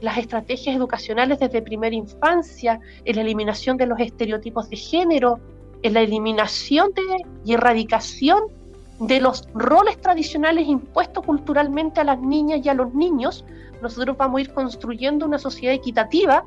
las 0.00 0.18
estrategias 0.18 0.74
educacionales 0.74 1.38
desde 1.38 1.62
primera 1.62 1.94
infancia, 1.94 2.80
en 3.04 3.16
la 3.16 3.22
eliminación 3.22 3.76
de 3.76 3.86
los 3.86 4.00
estereotipos 4.00 4.68
de 4.68 4.76
género, 4.76 5.38
en 5.82 5.94
la 5.94 6.00
eliminación 6.00 6.92
de, 6.94 7.02
y 7.44 7.54
erradicación 7.54 8.40
de 8.98 9.20
los 9.20 9.48
roles 9.54 10.00
tradicionales 10.00 10.66
impuestos 10.66 11.24
culturalmente 11.24 12.00
a 12.00 12.04
las 12.04 12.20
niñas 12.20 12.60
y 12.64 12.68
a 12.68 12.74
los 12.74 12.94
niños, 12.94 13.44
nosotros 13.80 14.16
vamos 14.16 14.38
a 14.38 14.40
ir 14.42 14.52
construyendo 14.52 15.26
una 15.26 15.38
sociedad 15.38 15.74
equitativa 15.74 16.44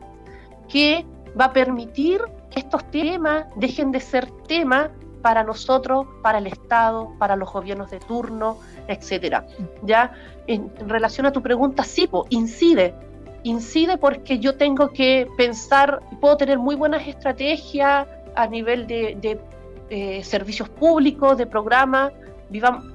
que 0.69 1.05
va 1.39 1.45
a 1.45 1.53
permitir 1.53 2.21
que 2.49 2.61
estos 2.61 2.89
temas 2.91 3.45
dejen 3.57 3.91
de 3.91 3.99
ser 3.99 4.31
temas 4.47 4.89
para 5.25 5.43
nosotros, 5.43 6.05
para 6.21 6.37
el 6.37 6.45
Estado, 6.45 7.11
para 7.17 7.35
los 7.35 7.51
gobiernos 7.51 7.89
de 7.89 7.97
turno, 7.97 8.59
etcétera. 8.87 9.47
Ya 9.81 10.13
en, 10.45 10.71
relación 10.87 11.25
a 11.25 11.31
tu 11.31 11.41
pregunta, 11.41 11.83
sí, 11.83 12.07
incide, 12.29 12.93
incide 13.41 13.97
porque 13.97 14.37
yo 14.37 14.55
tengo 14.55 14.89
que 14.89 15.27
pensar, 15.35 15.99
puedo 16.21 16.37
tener 16.37 16.59
muy 16.59 16.75
buenas 16.75 17.07
estrategias 17.07 18.07
a 18.35 18.45
nivel 18.45 18.85
de, 18.85 19.39
eh, 19.89 20.23
servicios 20.23 20.69
públicos, 20.69 21.39
de 21.39 21.47
programas, 21.47 22.13
vivamos, 22.51 22.85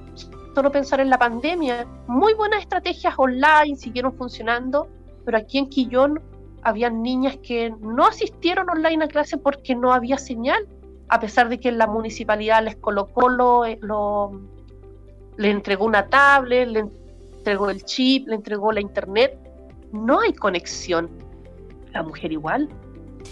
solo 0.55 0.71
pensar 0.71 1.01
en 1.01 1.09
la 1.09 1.17
pandemia, 1.17 1.85
muy 2.07 2.33
buenas 2.33 2.61
estrategias 2.61 3.13
online 3.17 3.75
siguieron 3.75 4.13
funcionando, 4.13 4.87
pero 5.25 5.37
aquí 5.37 5.57
en 5.57 5.67
Quillón 5.67 6.21
habían 6.61 7.03
niñas 7.03 7.35
que 7.43 7.73
no 7.81 8.05
asistieron 8.07 8.69
online 8.69 9.03
a 9.03 9.07
clase 9.09 9.37
porque 9.37 9.75
no 9.75 9.91
había 9.91 10.17
señal, 10.17 10.65
a 11.11 11.19
pesar 11.19 11.49
de 11.49 11.59
que 11.59 11.73
la 11.73 11.87
municipalidad 11.87 12.63
les 12.63 12.77
colocó 12.77 13.27
lo, 13.27 13.65
eh, 13.65 13.77
lo 13.81 14.31
le 15.35 15.49
entregó 15.49 15.83
una 15.83 16.07
tablet, 16.07 16.69
le 16.69 16.79
entregó 16.79 17.69
el 17.69 17.83
chip, 17.83 18.29
le 18.29 18.35
entregó 18.35 18.71
la 18.71 18.79
internet, 18.79 19.37
no 19.91 20.21
hay 20.21 20.31
conexión. 20.31 21.09
La 21.91 22.01
mujer 22.01 22.31
igual, 22.31 22.69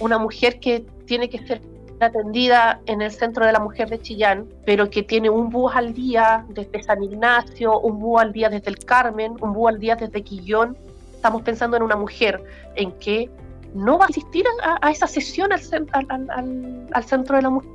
una 0.02 0.18
mujer 0.18 0.60
que 0.60 0.86
tiene 1.06 1.30
que 1.30 1.40
ser 1.48 1.62
atendida 2.02 2.82
en 2.86 3.02
el 3.02 3.12
centro 3.12 3.46
de 3.46 3.54
la 3.54 3.62
mujer 3.62 3.90
de 3.90 4.02
Chillán, 4.02 4.50
pero 4.66 4.90
que 4.90 5.02
tiene 5.02 5.30
un 5.30 5.50
búho 5.50 5.70
al 5.70 5.94
día 5.94 6.46
desde 6.50 6.84
San 6.84 7.02
Ignacio, 7.02 7.80
un 7.80 7.98
búho 7.98 8.20
al 8.20 8.34
día 8.34 8.50
desde 8.50 8.72
el 8.72 8.80
Carmen, 8.80 9.38
un 9.40 9.54
búho 9.54 9.70
al 9.70 9.80
día 9.80 9.96
desde 9.96 10.22
Quillón. 10.22 10.78
Estamos 11.14 11.44
pensando 11.44 11.78
en 11.78 11.84
una 11.84 11.96
mujer 11.96 12.44
en 12.76 12.92
que 13.00 13.30
no 13.74 13.98
va 13.98 14.06
a 14.06 14.08
asistir 14.08 14.46
a, 14.82 14.92
esa 14.92 15.08
sesión 15.08 15.52
al, 15.52 16.90
al, 16.92 17.04
centro 17.04 17.36
de 17.36 17.42
la 17.42 17.50
mujer. 17.50 17.70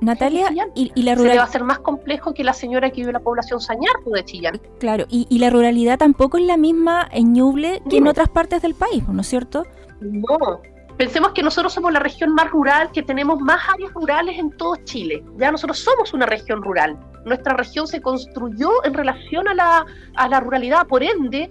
Natalia, 0.00 0.48
y, 0.74 1.02
la 1.02 1.14
ruralidad. 1.14 1.16
Se 1.16 1.28
le 1.28 1.38
va 1.38 1.44
a 1.44 1.52
ser 1.52 1.64
más 1.64 1.78
complejo 1.80 2.32
que 2.32 2.44
la 2.44 2.54
señora 2.54 2.90
que 2.90 2.96
vive 2.96 3.10
en 3.10 3.14
la 3.14 3.20
población 3.20 3.60
Sañarto 3.60 4.10
de 4.10 4.24
Chillán. 4.24 4.60
Claro, 4.78 5.04
y, 5.08 5.38
la 5.38 5.50
ruralidad 5.50 5.98
tampoco 5.98 6.38
es 6.38 6.44
la 6.44 6.56
misma 6.56 7.06
en 7.10 7.32
Ñuble 7.32 7.82
que 7.88 7.98
en 7.98 8.06
otras 8.06 8.28
partes 8.28 8.62
del 8.62 8.74
país, 8.74 9.06
¿no 9.08 9.20
es 9.20 9.26
cierto? 9.26 9.66
No, 10.00 10.60
Pensemos 11.00 11.32
que 11.32 11.42
nosotros 11.42 11.72
somos 11.72 11.94
la 11.94 11.98
región 12.00 12.34
más 12.34 12.50
rural, 12.50 12.90
que 12.92 13.02
tenemos 13.02 13.40
más 13.40 13.66
áreas 13.72 13.90
rurales 13.94 14.38
en 14.38 14.50
todo 14.50 14.76
Chile. 14.84 15.24
Ya 15.38 15.50
nosotros 15.50 15.78
somos 15.78 16.12
una 16.12 16.26
región 16.26 16.62
rural. 16.62 16.98
Nuestra 17.24 17.54
región 17.54 17.86
se 17.86 18.02
construyó 18.02 18.84
en 18.84 18.92
relación 18.92 19.48
a 19.48 19.54
la, 19.54 19.86
a 20.16 20.28
la 20.28 20.40
ruralidad. 20.40 20.86
Por 20.86 21.02
ende, 21.02 21.50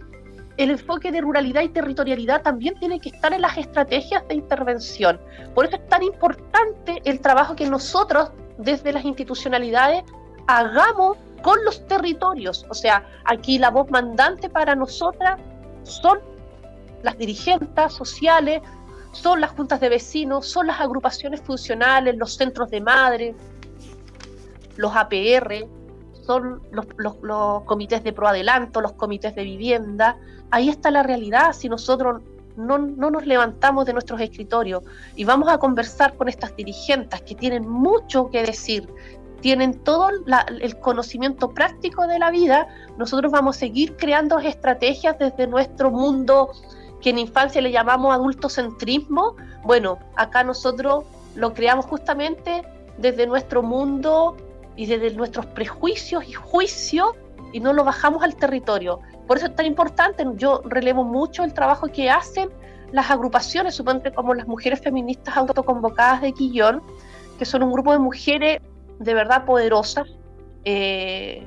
el 0.60 0.72
enfoque 0.72 1.10
de 1.14 1.22
ruralidad 1.22 1.62
y 1.62 1.70
territorialidad 1.70 2.42
también 2.42 2.78
tiene 2.80 3.00
que 3.00 3.10
estar 3.10 3.32
en 3.32 3.42
las 3.42 3.58
estrategias 3.58 4.28
de 4.28 4.36
intervención. 4.36 5.18
Por 5.56 5.66
eso 5.66 5.78
es 5.78 5.88
tan 5.88 6.04
importante 6.04 7.02
el 7.06 7.22
trabajo 7.22 7.56
que 7.56 7.66
nosotros, 7.66 8.32
desde 8.58 8.92
las 8.92 9.06
institucionalidades, 9.06 10.04
hagamos 10.48 11.18
con 11.44 11.64
los 11.64 11.88
territorios. 11.88 12.66
O 12.70 12.74
sea, 12.74 13.08
aquí 13.24 13.58
la 13.58 13.70
voz 13.70 13.90
mandante 13.90 14.50
para 14.50 14.76
nosotras 14.76 15.40
son 15.84 16.20
las 17.04 17.18
dirigentes 17.18 17.94
sociales, 17.94 18.62
son 19.14 19.40
las 19.40 19.52
juntas 19.52 19.80
de 19.80 19.88
vecinos, 19.88 20.46
son 20.46 20.68
las 20.68 20.82
agrupaciones 20.82 21.40
funcionales, 21.40 22.18
los 22.18 22.36
centros 22.36 22.70
de 22.70 22.82
madre, 22.82 23.34
los 24.76 24.94
APR, 24.94 25.66
son 26.30 26.62
los, 26.70 26.86
comités 27.66 28.04
de 28.04 28.14
proadelanto, 28.14 28.82
los 28.82 28.92
comités 28.92 29.34
de 29.34 29.44
vivienda. 29.44 30.16
Ahí 30.52 30.70
está 30.70 30.92
la 30.92 31.02
realidad. 31.02 31.54
Si 31.54 31.68
nosotros 31.70 32.22
no, 32.56 32.78
nos 32.78 33.26
levantamos 33.26 33.88
de 33.88 33.94
nuestros 33.94 34.22
escritorios 34.22 34.84
y 35.16 35.24
vamos 35.24 35.50
a 35.50 35.58
conversar 35.58 36.16
con 36.18 36.30
estas 36.30 36.56
dirigentes 36.56 37.20
que 37.24 37.34
tienen 37.34 37.68
mucho 37.68 38.30
que 38.30 38.44
decir, 38.44 38.88
tienen 39.42 39.80
todo 39.80 40.10
el 40.10 40.80
conocimiento 40.80 41.50
práctico 41.50 42.06
de 42.06 42.20
la 42.20 42.30
vida, 42.30 42.68
nosotros 43.00 43.32
vamos 43.32 43.56
a 43.56 43.60
seguir 43.62 43.96
creando 43.96 44.38
estrategias 44.38 45.18
desde 45.18 45.48
nuestro 45.48 45.90
mundo 45.90 46.52
que 47.02 47.10
en 47.10 47.18
infancia 47.18 47.60
le 47.60 47.72
llamamos 47.72 48.14
adultocentrismo, 48.14 49.36
bueno, 49.64 49.98
acá 50.16 50.44
nosotros 50.44 51.06
lo 51.36 51.56
creamos 51.56 51.88
justamente 51.88 52.64
desde 53.00 53.26
nuestro 53.26 53.64
mundo 53.64 54.36
y 54.80 54.86
desde 54.86 55.12
nuestros 55.12 55.46
prejuicios 55.48 56.26
y 56.26 56.32
juicios 56.32 57.10
y 57.52 57.60
no 57.60 57.74
lo 57.74 57.84
bajamos 57.84 58.24
al 58.24 58.38
territorio. 58.38 59.02
Por 59.28 59.36
eso 59.36 59.48
es 59.48 59.56
tan 59.56 59.66
importante, 59.66 60.26
yo 60.36 60.62
relevo 60.64 61.04
mucho 61.04 61.44
el 61.44 61.54
trabajo 61.54 61.88
que 61.88 62.10
hacen 62.10 62.50
las 62.94 63.12
agrupaciones, 63.12 63.76
suponte 63.76 64.14
como 64.14 64.34
las 64.34 64.48
mujeres 64.48 64.80
feministas 64.80 65.36
autoconvocadas 65.36 66.22
de 66.22 66.32
Quillón, 66.32 66.82
que 67.38 67.44
son 67.44 67.62
un 67.64 67.74
grupo 67.74 67.92
de 67.92 68.00
mujeres 68.00 68.62
de 69.00 69.14
verdad 69.14 69.44
poderosas, 69.44 70.08
eh, 70.64 71.46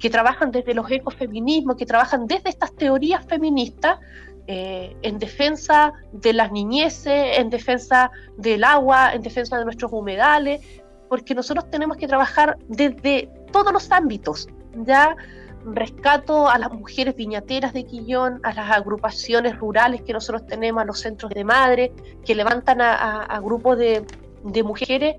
que 0.00 0.10
trabajan 0.10 0.50
desde 0.50 0.74
los 0.74 0.90
ecofeminismos, 0.90 1.76
que 1.76 1.86
trabajan 1.86 2.26
desde 2.26 2.50
estas 2.50 2.72
teorías 2.72 3.24
feministas, 3.26 4.00
eh, 4.48 4.96
en 5.02 5.20
defensa 5.20 5.92
de 6.10 6.32
las 6.32 6.50
niñeces, 6.50 7.38
en 7.38 7.48
defensa 7.48 8.10
del 8.36 8.64
agua, 8.64 9.12
en 9.14 9.22
defensa 9.22 9.56
de 9.56 9.64
nuestros 9.64 9.92
humedales, 9.92 10.60
porque 11.08 11.34
nosotros 11.34 11.70
tenemos 11.70 11.96
que 11.96 12.06
trabajar 12.06 12.56
desde 12.68 13.28
todos 13.52 13.72
los 13.72 13.90
ámbitos, 13.90 14.48
ya 14.84 15.16
rescato 15.64 16.48
a 16.48 16.58
las 16.58 16.72
mujeres 16.72 17.14
viñateras 17.16 17.72
de 17.72 17.84
Quillón, 17.84 18.40
a 18.42 18.52
las 18.52 18.70
agrupaciones 18.70 19.58
rurales 19.58 20.02
que 20.02 20.12
nosotros 20.12 20.46
tenemos, 20.46 20.82
a 20.82 20.86
los 20.86 21.00
centros 21.00 21.32
de 21.32 21.44
madre, 21.44 21.92
que 22.24 22.34
levantan 22.34 22.80
a, 22.80 23.40
grupos 23.42 23.78
de, 23.78 24.04
de, 24.44 24.62
mujeres 24.62 25.16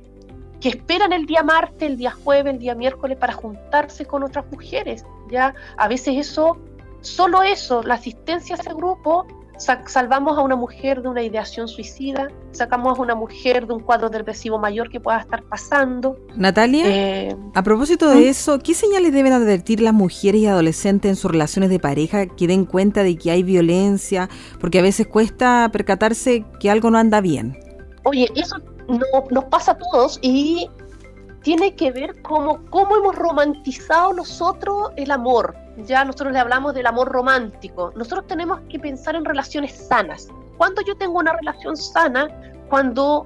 que 0.62 0.70
esperan 0.70 1.14
el 1.14 1.26
día 1.26 1.44
martes, 1.44 1.90
el 1.90 1.98
día 1.98 2.12
jueves, 2.12 2.54
el 2.54 2.60
día 2.60 2.76
miércoles 2.76 3.18
para 3.18 3.34
juntarse 3.34 4.06
con 4.06 4.24
otras 4.24 4.46
mujeres. 4.52 5.06
Ya 5.30 5.54
a 5.78 5.88
veces 5.88 6.16
eso 6.18 6.58
Solo 7.02 7.44
eso, 7.44 7.82
la 7.84 7.94
asistencia 7.94 8.56
a 8.56 8.60
ese 8.60 8.74
grupo, 8.74 9.26
salvamos 9.60 10.38
a 10.38 10.42
una 10.42 10.56
mujer 10.56 11.02
de 11.02 11.10
una 11.10 11.22
ideación 11.22 11.68
suicida, 11.68 12.30
sacamos 12.52 12.98
a 12.98 13.02
una 13.02 13.16
mujer 13.16 13.68
de 13.68 13.74
un 13.74 13.82
cuadro 13.82 14.10
depresivo 14.10 14.58
mayor 14.58 14.90
que 14.90 15.00
pueda 15.00 15.20
estar 15.20 15.44
pasando. 15.44 16.18
Natalia, 16.36 16.84
eh, 16.88 17.36
a 17.54 17.64
propósito 17.64 18.10
de 18.10 18.16
¿Mm? 18.16 18.30
eso, 18.30 18.60
¿qué 18.60 18.74
señales 18.74 19.14
deben 19.14 19.34
advertir 19.34 19.82
las 19.82 19.94
mujeres 19.94 20.42
y 20.42 20.48
adolescentes 20.48 21.10
en 21.10 21.16
sus 21.16 21.32
relaciones 21.32 21.70
de 21.70 21.80
pareja 21.80 22.26
que 22.28 22.48
den 22.48 22.66
cuenta 22.66 23.04
de 23.04 23.18
que 23.18 23.32
hay 23.32 23.44
violencia? 23.44 24.30
Porque 24.60 24.80
a 24.80 24.82
veces 24.82 25.08
cuesta 25.08 25.70
percatarse 25.72 26.46
que 26.60 26.70
algo 26.70 26.90
no 26.90 26.98
anda 26.98 27.22
bien. 27.22 27.58
Oye, 28.06 28.28
eso 28.36 28.58
no, 28.88 29.00
nos 29.30 29.44
pasa 29.46 29.74
a 29.74 29.78
todos 29.78 30.20
y 30.22 30.70
tiene 31.50 31.74
que 31.74 31.92
ver 31.92 32.22
cómo, 32.22 32.64
cómo 32.70 32.96
hemos 32.96 33.16
romantizado 33.16 34.14
nosotros 34.14 34.92
el 34.98 35.10
amor. 35.10 35.56
Ya 35.78 36.06
nosotros 36.06 36.32
le 36.32 36.38
hablamos 36.38 36.76
del 36.76 36.86
amor 36.86 37.10
romántico. 37.10 37.92
Nosotros 37.96 38.28
tenemos 38.28 38.60
que 38.70 38.78
pensar 38.78 39.16
en 39.16 39.26
relaciones 39.26 39.88
sanas. 39.88 40.28
Cuando 40.60 40.84
yo 40.84 40.96
tengo 40.96 41.18
una 41.18 41.34
relación 41.34 41.76
sana, 41.76 42.30
cuando 42.70 43.26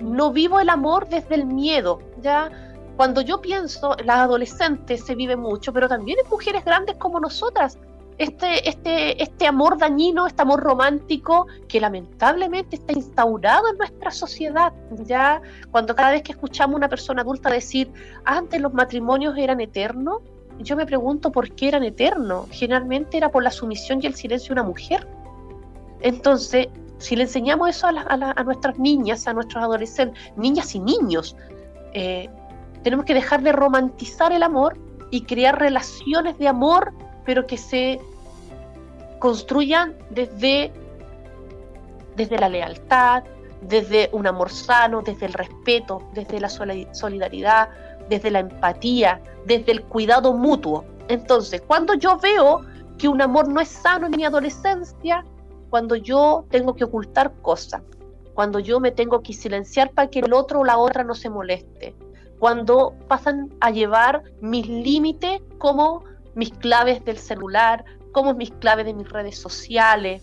no 0.00 0.32
vivo 0.32 0.58
el 0.58 0.68
amor 0.68 1.08
desde 1.08 1.36
el 1.36 1.46
miedo, 1.46 2.00
ya 2.20 2.50
cuando 2.96 3.20
yo 3.20 3.40
pienso, 3.40 3.94
las 4.04 4.16
adolescentes 4.16 5.04
se 5.04 5.14
vive 5.14 5.36
mucho, 5.36 5.72
pero 5.72 5.88
también 5.88 6.18
en 6.18 6.28
mujeres 6.28 6.64
grandes 6.64 6.96
como 6.96 7.20
nosotras, 7.20 7.78
este, 8.20 8.68
este, 8.68 9.22
este 9.22 9.46
amor 9.46 9.78
dañino, 9.78 10.26
este 10.26 10.42
amor 10.42 10.60
romántico 10.60 11.46
que 11.68 11.80
lamentablemente 11.80 12.76
está 12.76 12.92
instaurado 12.92 13.70
en 13.70 13.78
nuestra 13.78 14.10
sociedad. 14.10 14.74
Ya 15.06 15.40
cuando 15.70 15.96
cada 15.96 16.10
vez 16.10 16.22
que 16.22 16.32
escuchamos 16.32 16.74
a 16.74 16.76
una 16.76 16.88
persona 16.90 17.22
adulta 17.22 17.48
decir, 17.50 17.90
antes 18.26 18.60
los 18.60 18.74
matrimonios 18.74 19.38
eran 19.38 19.58
eternos, 19.62 20.18
yo 20.58 20.76
me 20.76 20.84
pregunto 20.84 21.32
por 21.32 21.50
qué 21.52 21.68
eran 21.68 21.82
eternos. 21.82 22.46
Generalmente 22.50 23.16
era 23.16 23.30
por 23.30 23.42
la 23.42 23.50
sumisión 23.50 24.00
y 24.02 24.06
el 24.06 24.14
silencio 24.14 24.48
de 24.48 24.60
una 24.60 24.68
mujer. 24.68 25.08
Entonces, 26.02 26.68
si 26.98 27.16
le 27.16 27.22
enseñamos 27.22 27.70
eso 27.70 27.86
a, 27.86 28.44
nuestras 28.44 28.78
niñas, 28.78 29.26
a 29.28 29.32
nuestros 29.32 29.64
adolescentes, 29.64 30.20
niñas 30.36 30.74
y 30.74 30.80
niños, 30.80 31.38
eh, 31.94 32.28
tenemos 32.82 33.06
que 33.06 33.14
dejar 33.14 33.40
de 33.40 33.52
romantizar 33.52 34.30
el 34.30 34.42
amor 34.42 34.76
y 35.10 35.22
crear 35.22 35.58
relaciones 35.58 36.36
de 36.36 36.48
amor, 36.48 36.92
pero 37.30 37.46
que 37.46 37.58
se 37.58 38.00
construyan 39.20 39.94
desde 40.10 40.72
desde 42.16 42.36
la 42.38 42.48
lealtad, 42.48 43.22
desde 43.60 44.10
un 44.10 44.26
amor 44.26 44.50
sano, 44.50 45.00
desde 45.00 45.26
el 45.26 45.32
respeto, 45.32 46.02
desde 46.12 46.40
la 46.40 46.48
solidaridad, 46.48 47.68
desde 48.08 48.32
la 48.32 48.40
empatía, 48.40 49.22
desde 49.46 49.70
el 49.70 49.84
cuidado 49.84 50.32
mutuo. 50.32 50.84
Entonces, 51.06 51.62
cuando 51.64 51.94
yo 51.94 52.18
veo 52.18 52.62
que 52.98 53.06
un 53.06 53.22
amor 53.22 53.46
no 53.46 53.60
es 53.60 53.68
sano 53.68 54.08
en 54.08 54.16
mi 54.16 54.24
adolescencia, 54.24 55.24
cuando 55.68 55.94
yo 55.94 56.46
tengo 56.50 56.74
que 56.74 56.82
ocultar 56.82 57.32
cosas, 57.42 57.80
cuando 58.34 58.58
yo 58.58 58.80
me 58.80 58.90
tengo 58.90 59.22
que 59.22 59.34
silenciar 59.34 59.92
para 59.92 60.10
que 60.10 60.18
el 60.18 60.32
otro 60.32 60.60
o 60.60 60.64
la 60.64 60.78
otra 60.78 61.04
no 61.04 61.14
se 61.14 61.30
moleste, 61.30 61.94
cuando 62.40 62.92
pasan 63.06 63.54
a 63.60 63.70
llevar 63.70 64.24
mis 64.40 64.66
límites 64.66 65.40
como 65.58 66.09
mis 66.34 66.50
claves 66.50 67.04
del 67.04 67.18
celular, 67.18 67.84
como 68.12 68.34
mis 68.34 68.50
claves 68.52 68.86
de 68.86 68.94
mis 68.94 69.08
redes 69.08 69.38
sociales, 69.38 70.22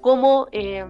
como 0.00 0.46
eh, 0.52 0.84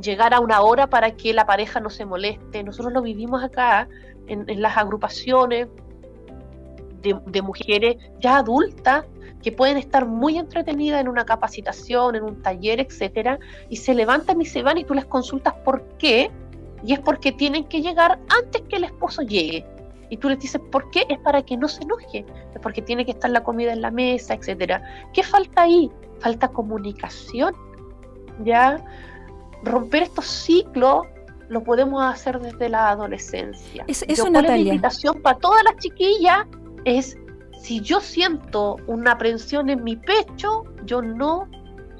llegar 0.00 0.34
a 0.34 0.40
una 0.40 0.60
hora 0.62 0.88
para 0.88 1.12
que 1.12 1.32
la 1.32 1.46
pareja 1.46 1.80
no 1.80 1.90
se 1.90 2.04
moleste. 2.04 2.62
Nosotros 2.62 2.92
lo 2.92 3.02
vivimos 3.02 3.42
acá 3.42 3.88
en, 4.26 4.60
las 4.60 4.76
agrupaciones 4.76 5.68
de, 7.02 7.42
mujeres 7.42 7.96
ya 8.20 8.38
adultas 8.38 9.04
que 9.42 9.52
pueden 9.52 9.78
estar 9.78 10.06
muy 10.06 10.38
entretenidas 10.38 11.00
en 11.00 11.08
una 11.08 11.24
capacitación, 11.24 12.14
en 12.14 12.24
un 12.24 12.42
taller, 12.42 12.78
etcétera, 12.78 13.38
y 13.70 13.76
se 13.76 13.94
levantan 13.94 14.40
y 14.40 14.44
se 14.44 14.62
van 14.62 14.76
y 14.76 14.84
tú 14.84 14.92
les 14.92 15.06
consultas 15.06 15.54
por 15.64 15.82
qué, 15.96 16.30
y 16.84 16.92
es 16.92 17.00
porque 17.00 17.32
tienen 17.32 17.64
que 17.64 17.80
llegar 17.80 18.18
antes 18.28 18.62
que 18.68 18.76
el 18.76 18.84
esposo 18.84 19.22
llegue. 19.22 19.64
Y 20.10 20.16
tú 20.16 20.28
les 20.28 20.38
dices, 20.38 20.60
¿por 20.70 20.90
qué? 20.90 21.06
Es 21.08 21.18
para 21.20 21.42
que 21.42 21.56
no 21.56 21.68
se 21.68 21.82
enoje, 21.82 22.26
es 22.54 22.60
porque 22.62 22.82
tiene 22.82 23.04
que 23.04 23.12
estar 23.12 23.30
la 23.30 23.42
comida 23.42 23.72
en 23.72 23.80
la 23.80 23.90
mesa, 23.90 24.34
etcétera. 24.34 24.82
¿Qué 25.14 25.22
falta 25.22 25.62
ahí? 25.62 25.90
Falta 26.18 26.48
comunicación, 26.48 27.54
¿ya? 28.44 28.84
romper 29.62 30.04
estos 30.04 30.26
ciclos 30.26 31.06
lo 31.48 31.62
podemos 31.64 32.02
hacer 32.02 32.40
desde 32.40 32.68
la 32.68 32.90
adolescencia. 32.90 33.84
Es, 33.88 34.04
eso, 34.06 34.30
Natalia. 34.30 34.56
La 34.56 34.68
invitación 34.74 35.20
para 35.20 35.38
todas 35.38 35.64
las 35.64 35.76
chiquillas 35.78 36.46
es, 36.84 37.18
si 37.60 37.80
yo 37.80 38.00
siento 38.00 38.76
una 38.86 39.12
aprensión 39.12 39.68
en 39.68 39.82
mi 39.82 39.96
pecho, 39.96 40.64
yo 40.84 41.02
no 41.02 41.48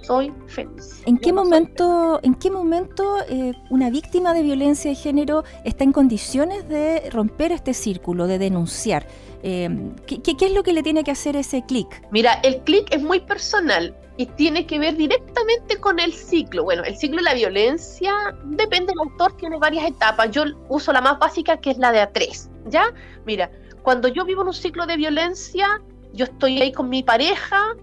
soy 0.02 0.33
feliz. 0.47 1.02
¿En 1.07 1.19
qué, 1.19 1.33
momento, 1.33 2.21
¿En 2.23 2.35
qué 2.35 2.50
momento 2.50 3.19
eh, 3.28 3.52
una 3.71 3.90
víctima 3.90 4.35
de 4.35 4.42
violencia 4.42 4.90
de 4.90 4.95
género 4.95 5.45
está 5.64 5.85
en 5.85 5.92
condiciones 5.92 6.69
de 6.69 7.11
romper 7.11 7.52
este 7.52 7.75
círculo, 7.75 8.26
de 8.26 8.38
denunciar? 8.38 9.07
Eh, 9.42 9.69
¿qué, 10.07 10.21
¿qué, 10.23 10.47
es 10.47 10.52
lo 10.52 10.62
que 10.62 10.73
le 10.73 10.83
tiene 10.83 11.04
que 11.04 11.11
hacer 11.11 11.37
ese 11.37 11.64
clic? 11.64 12.02
Mira, 12.11 12.40
el 12.42 12.59
clic 12.62 12.92
es 12.95 13.02
muy 13.02 13.21
personal 13.21 13.95
y 14.16 14.26
tiene 14.26 14.66
que 14.66 14.78
ver 14.78 14.97
directamente 14.97 15.78
con 15.78 15.99
el 15.99 16.12
ciclo. 16.12 16.64
Bueno, 16.64 16.85
el 16.85 16.97
ciclo 16.97 17.16
de 17.19 17.23
la 17.23 17.35
violencia 17.35 18.12
depende 18.45 18.92
del 18.92 18.99
autor, 18.99 19.37
tiene 19.37 19.59
varias 19.59 19.87
etapas. 19.87 20.30
Yo 20.30 20.45
uso 20.69 20.92
la 20.92 21.00
más 21.00 21.19
básica 21.19 21.57
que 21.57 21.71
es 21.71 21.78
la 21.78 21.90
de 21.90 22.00
A3, 22.00 22.50
¿ya? 22.66 22.92
Mira, 23.25 23.50
cuando 23.83 24.09
yo 24.09 24.25
vivo 24.25 24.42
en 24.42 24.49
un 24.49 24.54
ciclo 24.54 24.87
de 24.87 24.97
violencia, 24.97 25.80
yo 26.12 26.25
estoy 26.26 26.61
ahí 26.61 26.73
con 26.73 26.88
mi 26.90 27.02
pareja 27.02 27.76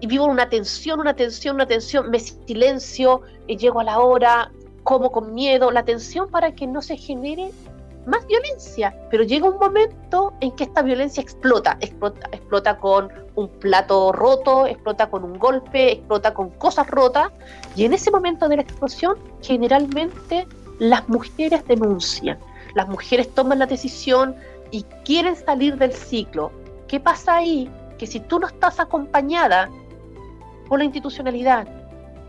y 0.00 0.06
vivo 0.06 0.26
una 0.26 0.48
tensión, 0.48 1.00
una 1.00 1.14
tensión, 1.14 1.56
una 1.56 1.66
tensión, 1.66 2.10
me 2.10 2.20
silencio, 2.20 3.22
y 3.46 3.56
llego 3.56 3.80
a 3.80 3.84
la 3.84 3.98
hora, 3.98 4.50
como 4.84 5.10
con 5.10 5.34
miedo, 5.34 5.70
la 5.70 5.84
tensión 5.84 6.30
para 6.30 6.52
que 6.52 6.66
no 6.66 6.82
se 6.82 6.96
genere 6.96 7.50
más 8.06 8.26
violencia, 8.26 8.94
pero 9.10 9.22
llega 9.22 9.48
un 9.48 9.58
momento 9.58 10.32
en 10.40 10.50
que 10.52 10.64
esta 10.64 10.80
violencia 10.80 11.22
explota, 11.22 11.76
explota, 11.80 12.26
explota 12.32 12.78
con 12.78 13.10
un 13.34 13.48
plato 13.48 14.12
roto, 14.12 14.66
explota 14.66 15.10
con 15.10 15.24
un 15.24 15.38
golpe, 15.38 15.92
explota 15.92 16.32
con 16.32 16.50
cosas 16.50 16.86
rotas, 16.86 17.30
y 17.76 17.84
en 17.84 17.92
ese 17.92 18.10
momento 18.10 18.48
de 18.48 18.56
la 18.56 18.62
explosión 18.62 19.18
generalmente 19.42 20.46
las 20.78 21.06
mujeres 21.08 21.66
denuncian, 21.66 22.38
las 22.74 22.88
mujeres 22.88 23.28
toman 23.34 23.58
la 23.58 23.66
decisión 23.66 24.34
y 24.70 24.84
quieren 25.04 25.36
salir 25.36 25.76
del 25.76 25.92
ciclo. 25.92 26.50
¿Qué 26.86 27.00
pasa 27.00 27.36
ahí? 27.36 27.70
Que 27.98 28.06
si 28.06 28.20
tú 28.20 28.38
no 28.38 28.46
estás 28.46 28.80
acompañada 28.80 29.68
por 30.68 30.78
la 30.78 30.84
institucionalidad, 30.84 31.66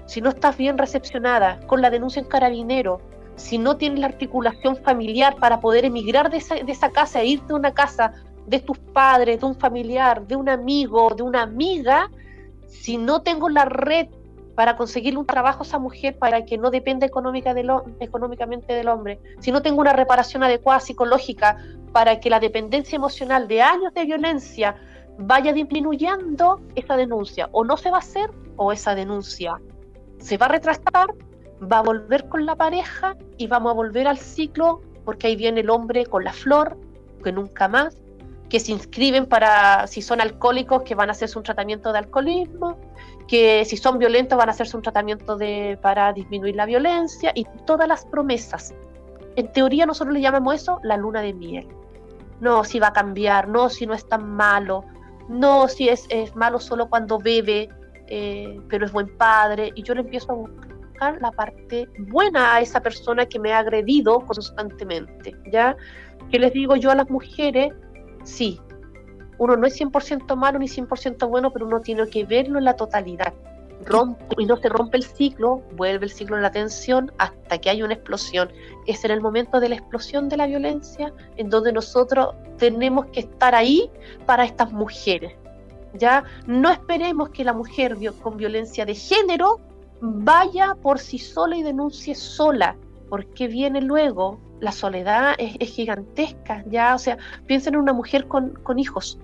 si 0.06 0.22
no 0.22 0.30
estás 0.30 0.58
bien 0.58 0.78
recepcionada 0.78 1.60
con 1.68 1.82
la 1.82 1.90
denuncia 1.90 2.22
en 2.22 2.28
carabinero, 2.28 3.02
si 3.36 3.58
no 3.58 3.78
tienes 3.78 4.00
la 4.00 4.08
articulación 4.08 4.76
familiar 4.78 5.36
para 5.36 5.60
poder 5.62 5.86
emigrar 5.86 6.30
de 6.30 6.38
esa, 6.38 6.90
casa 6.90 7.22
e 7.22 7.28
irte 7.28 7.54
a 7.54 7.56
una 7.56 7.74
casa 7.74 8.14
de 8.48 8.60
tus 8.60 8.78
padres, 8.78 9.40
de 9.40 9.46
un 9.46 9.56
familiar, 9.56 10.26
de 10.28 10.36
un 10.36 10.50
amigo, 10.50 11.14
de 11.16 11.24
una 11.24 11.44
amiga, 11.44 12.10
si 12.68 12.98
no 12.98 13.22
tengo 13.22 13.48
la 13.50 13.66
red 13.66 14.08
para 14.56 14.76
conseguir 14.76 15.18
un 15.18 15.26
trabajo 15.26 15.64
a 15.64 15.66
esa 15.66 15.80
mujer 15.80 16.18
para 16.18 16.44
que 16.44 16.58
no 16.58 16.70
dependa 16.70 17.06
económica 17.06 17.56
económicamente 18.00 18.74
del 18.74 18.90
hombre, 18.90 19.20
si 19.40 19.52
no 19.52 19.62
tengo 19.62 19.80
una 19.80 19.94
reparación 19.94 20.44
adecuada 20.44 20.82
psicológica 20.82 21.58
para 21.94 22.20
que 22.20 22.30
la 22.30 22.40
dependencia 22.40 22.96
emocional 22.96 23.48
de 23.48 23.62
años 23.62 23.94
de 23.94 24.06
violencia 24.06 24.76
vaya 25.20 25.54
disminuyendo, 25.54 26.62
esa 26.76 26.96
denuncia 26.98 27.50
o 27.52 27.64
no 27.64 27.78
se 27.78 27.92
va 27.92 27.98
a 27.98 28.00
hacer 28.00 28.32
o 28.56 28.72
esa 28.72 28.96
denuncia 28.96 29.60
se 30.18 30.38
va 30.38 30.48
a 30.48 30.50
retrasar 30.50 31.14
va 31.62 31.80
a 31.80 31.82
volver 31.82 32.28
con 32.30 32.46
la 32.46 32.56
pareja 32.56 33.16
y 33.38 33.48
vamos 33.48 33.72
a 33.72 33.76
volver 33.76 34.08
al 34.08 34.18
ciclo 34.18 34.82
porque 35.04 35.28
ahí 35.28 35.36
viene 35.36 35.62
el 35.62 35.70
hombre 35.70 36.06
con 36.06 36.24
la 36.24 36.34
flor, 36.34 36.78
que 37.24 37.32
nunca 37.32 37.68
más, 37.68 37.98
que 38.48 38.60
se 38.60 38.72
inscriben 38.72 39.26
para, 39.26 39.88
si 39.88 40.02
son 40.02 40.22
alcohólicos, 40.22 40.84
que 40.84 40.96
van 40.96 41.10
a 41.10 41.14
hacerse 41.14 41.38
un 41.38 41.44
tratamiento 41.44 41.92
de 41.92 42.00
alcoholismo, 42.00 42.78
que 43.28 43.66
si 43.66 43.78
son 43.78 43.98
violentos 43.98 44.38
van 44.38 44.50
a 44.50 44.52
hacerse 44.52 44.78
un 44.78 44.84
tratamiento 44.84 45.36
de, 45.36 45.78
para 45.82 46.14
disminuir 46.14 46.56
la 46.56 46.66
violencia 46.66 47.32
y 47.34 47.46
todas 47.66 47.88
las 47.88 48.06
promesas. 48.06 48.74
En 49.36 49.52
teoría 49.52 49.86
nosotros 49.86 50.14
le 50.14 50.22
llamamos 50.22 50.56
eso 50.56 50.80
la 50.84 50.98
luna 50.98 51.22
de 51.22 51.34
miel. 51.34 51.68
No, 52.40 52.64
si 52.64 52.80
va 52.80 52.88
a 52.88 52.94
cambiar, 52.94 53.48
no, 53.48 53.70
si 53.70 53.86
no 53.86 53.94
es 53.94 54.08
tan 54.08 54.30
malo, 54.30 54.86
no, 55.30 55.68
si 55.68 55.88
es, 55.88 56.06
es 56.10 56.36
malo 56.36 56.60
solo 56.60 56.90
cuando 56.90 57.20
bebe, 57.20 57.70
eh, 58.08 58.60
pero 58.68 58.86
es 58.86 58.92
buen 58.92 59.16
padre. 59.18 59.72
Y 59.76 59.84
yo 59.84 59.94
le 59.94 60.02
empiezo 60.02 60.32
a 60.32 60.36
buscar 60.36 61.22
la 61.22 61.32
parte 61.32 61.88
buena 62.10 62.56
a 62.56 62.62
esa 62.62 62.82
persona 62.82 63.26
que 63.28 63.40
me 63.40 63.54
ha 63.54 63.60
agredido 63.60 64.20
constantemente, 64.22 65.36
¿ya? 65.52 65.78
Que 66.32 66.40
les 66.40 66.52
digo 66.52 66.76
yo 66.76 66.90
a 66.90 66.96
las 66.96 67.10
mujeres, 67.10 67.72
sí, 68.24 68.60
uno 69.38 69.56
no 69.56 69.68
es 69.68 69.80
100% 69.80 70.36
malo 70.36 70.60
ni 70.60 70.68
100% 70.68 71.30
bueno, 71.30 71.52
pero 71.52 71.68
uno 71.68 71.80
tiene 71.80 72.08
que 72.10 72.26
verlo 72.26 72.58
en 72.58 72.66
la 72.66 72.76
totalidad. 72.76 73.34
Rompe, 73.86 74.36
y 74.38 74.46
no 74.46 74.58
se 74.58 74.70
rompe 74.70 74.98
el 74.98 75.04
ciclo, 75.04 75.62
vuelve 75.76 76.06
el 76.06 76.12
ciclo 76.12 76.36
de 76.36 76.42
la 76.42 76.52
tensión 76.52 77.12
hasta 77.18 77.58
que 77.58 77.70
hay 77.70 77.82
una 77.82 77.94
explosión. 77.94 78.52
Es 78.86 79.04
en 79.06 79.12
el 79.12 79.22
momento 79.22 79.60
de 79.60 79.70
la 79.70 79.76
explosión 79.76 80.30
de 80.30 80.38
la 80.38 80.48
violencia 80.48 81.14
en 81.38 81.50
donde 81.50 81.72
nosotros 81.72 82.36
tenemos 82.58 83.06
que 83.08 83.22
estar 83.22 83.56
ahí 83.56 83.90
para 84.26 84.44
estas 84.44 84.72
mujeres. 84.72 85.34
Ya 85.94 86.24
no 86.46 86.70
esperemos 86.70 87.30
que 87.30 87.44
la 87.44 87.54
mujer 87.54 87.98
con 88.22 88.38
violencia 88.38 88.86
de 88.86 88.96
género 88.96 89.60
vaya 90.02 90.76
por 90.82 91.00
sí 91.00 91.18
sola 91.18 91.58
y 91.58 91.64
denuncie 91.64 92.16
sola, 92.16 92.76
porque 93.10 93.48
viene 93.48 93.82
luego, 93.82 94.40
la 94.60 94.72
soledad 94.72 95.36
es, 95.38 95.58
gigantesca, 95.70 96.64
ya, 96.68 96.96
o 96.96 97.00
sea, 97.00 97.18
piensen 97.48 97.74
en 97.74 97.82
una 97.82 97.94
mujer 97.94 98.28
con, 98.28 98.52
con, 98.64 98.78
hijos 98.78 99.20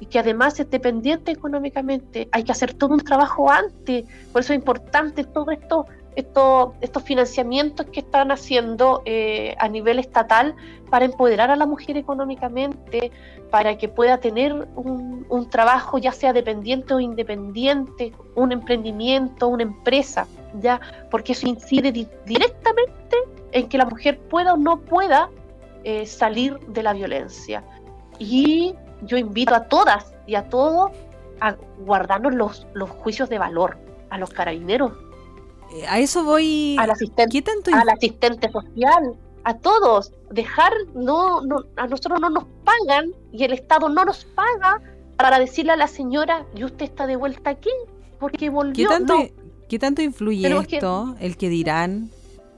y 0.00 0.06
que 0.06 0.18
además 0.18 0.58
es 0.60 0.70
dependiente 0.70 1.32
económicamente, 1.32 2.28
hay 2.32 2.44
que 2.44 2.52
hacer 2.52 2.74
todo 2.74 2.94
un 2.94 3.00
trabajo 3.00 3.50
antes, 3.50 4.04
por 4.32 4.42
eso 4.42 4.52
es 4.52 4.58
importante 4.58 5.24
todo 5.24 5.50
esto 5.50 5.86
estos, 6.16 6.70
estos 6.80 7.02
financiamientos 7.02 7.86
que 7.86 8.00
están 8.00 8.32
haciendo 8.32 9.02
eh, 9.04 9.54
a 9.58 9.68
nivel 9.68 9.98
estatal 9.98 10.56
para 10.90 11.04
empoderar 11.04 11.50
a 11.50 11.56
la 11.56 11.66
mujer 11.66 11.98
económicamente, 11.98 13.12
para 13.50 13.76
que 13.76 13.88
pueda 13.88 14.18
tener 14.18 14.54
un, 14.74 15.26
un 15.28 15.50
trabajo 15.50 15.98
ya 15.98 16.12
sea 16.12 16.32
dependiente 16.32 16.94
o 16.94 17.00
independiente, 17.00 18.12
un 18.34 18.50
emprendimiento, 18.50 19.48
una 19.48 19.62
empresa, 19.62 20.26
ya, 20.60 20.80
porque 21.10 21.32
eso 21.32 21.46
incide 21.46 21.92
directamente 21.92 23.16
en 23.52 23.68
que 23.68 23.78
la 23.78 23.84
mujer 23.84 24.18
pueda 24.18 24.54
o 24.54 24.56
no 24.56 24.80
pueda 24.80 25.28
eh, 25.84 26.06
salir 26.06 26.58
de 26.60 26.82
la 26.82 26.94
violencia. 26.94 27.62
Y 28.18 28.74
yo 29.02 29.16
invito 29.16 29.54
a 29.54 29.64
todas 29.64 30.14
y 30.26 30.34
a 30.34 30.48
todos 30.48 30.92
a 31.40 31.56
guardarnos 31.84 32.34
los, 32.34 32.66
los 32.74 32.90
juicios 32.90 33.28
de 33.28 33.38
valor, 33.38 33.76
a 34.10 34.18
los 34.18 34.30
carabineros 34.30 34.92
eh, 35.72 35.86
a 35.88 35.98
eso 35.98 36.24
voy. 36.24 36.76
Al 36.78 36.90
asistente, 36.90 37.42
al 37.72 37.88
asistente 37.88 38.50
social, 38.50 39.14
a 39.44 39.54
todos. 39.54 40.12
Dejar, 40.30 40.72
no, 40.94 41.42
no, 41.42 41.64
a 41.76 41.86
nosotros 41.86 42.20
no 42.20 42.30
nos 42.30 42.44
pagan 42.64 43.12
y 43.32 43.44
el 43.44 43.52
Estado 43.52 43.88
no 43.88 44.04
nos 44.04 44.24
paga 44.24 44.80
para 45.16 45.38
decirle 45.38 45.72
a 45.72 45.76
la 45.76 45.88
señora, 45.88 46.44
y 46.54 46.64
usted 46.64 46.84
está 46.84 47.06
de 47.06 47.16
vuelta 47.16 47.50
aquí, 47.50 47.70
porque 48.20 48.50
volvió. 48.50 48.88
¿Qué 48.88 48.94
tanto, 48.94 49.14
¿qué 49.68 49.78
tanto 49.78 50.02
influye 50.02 50.46
esto, 50.46 51.16
el 51.20 51.36
que 51.38 51.48
dirán, 51.48 52.10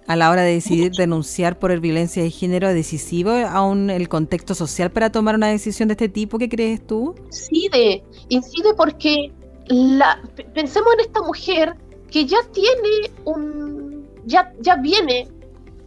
a 0.09 0.17
la 0.17 0.31
hora 0.31 0.43
de 0.43 0.55
decidir 0.55 0.93
denunciar 0.93 1.59
por 1.59 1.79
violencia 1.81 2.23
de 2.23 2.31
género 2.31 2.73
decisivo 2.73 3.31
aún 3.31 3.91
el 3.91 4.09
contexto 4.09 4.55
social 4.55 4.91
para 4.91 5.13
tomar 5.13 5.35
una 5.35 5.49
decisión 5.49 5.89
de 5.89 5.93
este 5.93 6.09
tipo? 6.09 6.39
¿Qué 6.39 6.49
crees 6.49 6.85
tú? 6.85 7.15
Incide, 7.27 8.03
incide 8.31 8.73
porque 8.75 9.31
la, 9.67 10.19
pensemos 10.55 10.95
en 10.95 11.01
esta 11.01 11.21
mujer 11.21 11.77
que 12.11 12.25
ya 12.25 12.39
tiene 12.53 13.13
un, 13.27 14.09
ya, 14.25 14.51
ya 14.61 14.77
viene 14.77 15.29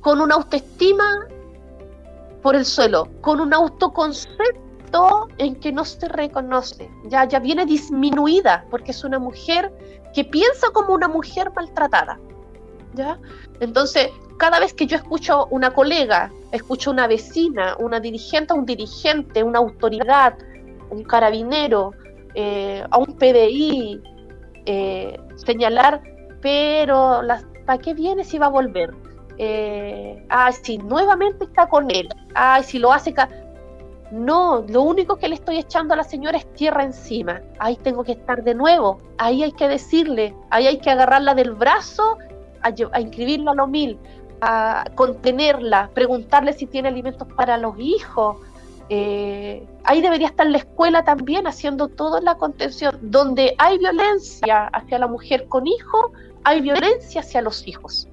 con 0.01 0.21
una 0.21 0.35
autoestima 0.35 1.27
por 2.43 2.55
el 2.55 2.63
suelo, 2.63 3.07
con 3.21 3.41
un 3.41 3.55
autoconcepto 3.55 5.29
en 5.39 5.55
que 5.55 5.71
no 5.71 5.83
se 5.83 6.07
reconoce, 6.07 6.91
ya, 7.05 7.27
ya 7.27 7.39
viene 7.39 7.65
disminuida 7.65 8.65
porque 8.69 8.91
es 8.91 9.03
una 9.03 9.17
mujer 9.17 9.73
que 10.13 10.23
piensa 10.25 10.67
como 10.73 10.93
una 10.93 11.07
mujer 11.07 11.51
maltratada. 11.55 12.19
Entonces, 13.59 14.09
cada 14.37 14.59
vez 14.59 14.73
que 14.73 14.87
yo 14.87 14.97
escucho 14.97 15.47
una 15.51 15.71
colega, 15.71 16.31
escucho 16.51 16.91
una 16.91 17.07
vecina, 17.07 17.75
una 17.79 17.99
dirigente, 17.99 18.53
un 18.53 18.65
dirigente, 18.65 19.43
una 19.43 19.59
autoridad, 19.59 20.35
un 20.89 21.03
carabinero, 21.03 21.91
eh, 22.33 22.83
a 22.89 22.97
un 22.97 23.17
PDI, 23.17 24.01
eh, 24.65 25.19
señalar, 25.35 26.01
pero 26.41 27.21
¿para 27.65 27.79
qué 27.79 27.93
viene 27.93 28.23
si 28.23 28.37
va 28.37 28.47
a 28.47 28.49
volver? 28.49 28.93
Eh, 29.37 30.25
si 30.63 30.77
nuevamente 30.77 31.45
está 31.45 31.67
con 31.67 31.89
él, 31.91 32.09
ay, 32.35 32.63
si 32.63 32.79
lo 32.79 32.91
hace... 32.91 33.13
No, 34.11 34.65
lo 34.67 34.81
único 34.81 35.15
que 35.15 35.29
le 35.29 35.35
estoy 35.35 35.57
echando 35.57 35.93
a 35.93 35.97
la 35.97 36.03
señora 36.03 36.37
es 36.37 36.53
tierra 36.53 36.83
encima. 36.83 37.41
Ahí 37.59 37.77
tengo 37.77 38.03
que 38.03 38.11
estar 38.11 38.43
de 38.43 38.53
nuevo. 38.53 38.97
Ahí 39.17 39.41
hay 39.41 39.53
que 39.53 39.69
decirle, 39.69 40.35
ahí 40.49 40.67
hay 40.67 40.79
que 40.79 40.89
agarrarla 40.89 41.33
del 41.33 41.51
brazo, 41.51 42.17
a, 42.63 42.99
inscribirla 42.99 43.51
a 43.51 43.55
lo 43.55 43.67
mil, 43.67 43.97
a 44.41 44.85
contenerla, 44.95 45.89
preguntarle 45.93 46.53
si 46.53 46.65
tiene 46.65 46.89
alimentos 46.89 47.27
para 47.35 47.57
los 47.57 47.75
hijos. 47.79 48.37
Eh, 48.89 49.65
ahí 49.85 50.01
debería 50.01 50.27
estar 50.27 50.47
la 50.47 50.57
escuela 50.57 51.03
también 51.03 51.47
haciendo 51.47 51.87
toda 51.87 52.19
la 52.21 52.35
contención. 52.35 52.97
Donde 53.01 53.55
hay 53.57 53.77
violencia 53.77 54.67
hacia 54.67 54.99
la 54.99 55.07
mujer 55.07 55.47
con 55.47 55.67
hijo, 55.67 56.11
hay 56.43 56.61
violencia 56.61 57.21
hacia 57.21 57.41
los 57.41 57.67
hijos. 57.67 58.07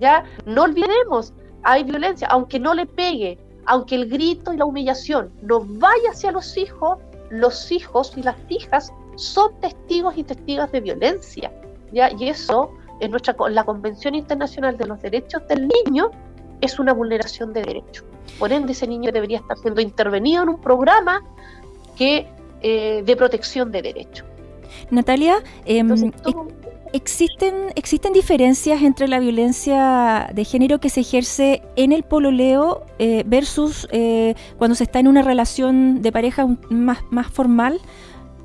¿ya? 0.00 0.24
No 0.46 0.62
olvidemos, 0.62 1.32
hay 1.62 1.84
violencia, 1.84 2.28
aunque 2.28 2.58
no 2.58 2.74
le 2.74 2.86
pegue, 2.86 3.38
aunque 3.66 3.94
el 3.94 4.08
grito 4.08 4.52
y 4.52 4.56
la 4.56 4.64
humillación 4.64 5.32
no 5.42 5.60
vaya 5.60 6.10
hacia 6.10 6.30
los 6.32 6.56
hijos, 6.56 6.98
los 7.30 7.72
hijos 7.72 8.12
y 8.16 8.22
las 8.22 8.36
hijas 8.48 8.92
son 9.16 9.58
testigos 9.60 10.16
y 10.16 10.24
testigas 10.24 10.70
de 10.72 10.80
violencia. 10.80 11.52
¿ya? 11.92 12.10
Y 12.18 12.28
eso, 12.28 12.70
en 13.00 13.10
nuestra, 13.10 13.34
la 13.50 13.64
Convención 13.64 14.14
Internacional 14.14 14.76
de 14.76 14.86
los 14.86 15.00
Derechos 15.00 15.46
del 15.48 15.68
Niño, 15.68 16.10
es 16.60 16.78
una 16.78 16.92
vulneración 16.92 17.52
de 17.52 17.62
derechos. 17.62 18.04
Por 18.38 18.52
ende, 18.52 18.72
ese 18.72 18.86
niño 18.86 19.12
debería 19.12 19.38
estar 19.38 19.56
siendo 19.58 19.80
intervenido 19.80 20.42
en 20.42 20.48
un 20.48 20.60
programa 20.60 21.22
que, 21.96 22.26
eh, 22.62 23.02
de 23.04 23.16
protección 23.16 23.70
de 23.70 23.82
derechos. 23.82 24.26
Natalia, 24.90 25.42
em, 25.64 26.12
¿Existen, 26.94 27.72
¿Existen 27.74 28.12
diferencias 28.12 28.80
entre 28.82 29.08
la 29.08 29.18
violencia 29.18 30.30
de 30.32 30.44
género 30.44 30.78
que 30.78 30.90
se 30.90 31.00
ejerce 31.00 31.60
en 31.74 31.90
el 31.90 32.04
pololeo 32.04 32.86
eh, 33.00 33.24
versus 33.26 33.88
eh, 33.90 34.36
cuando 34.58 34.76
se 34.76 34.84
está 34.84 35.00
en 35.00 35.08
una 35.08 35.22
relación 35.22 36.02
de 36.02 36.12
pareja 36.12 36.46
más, 36.70 36.98
más 37.10 37.26
formal 37.26 37.80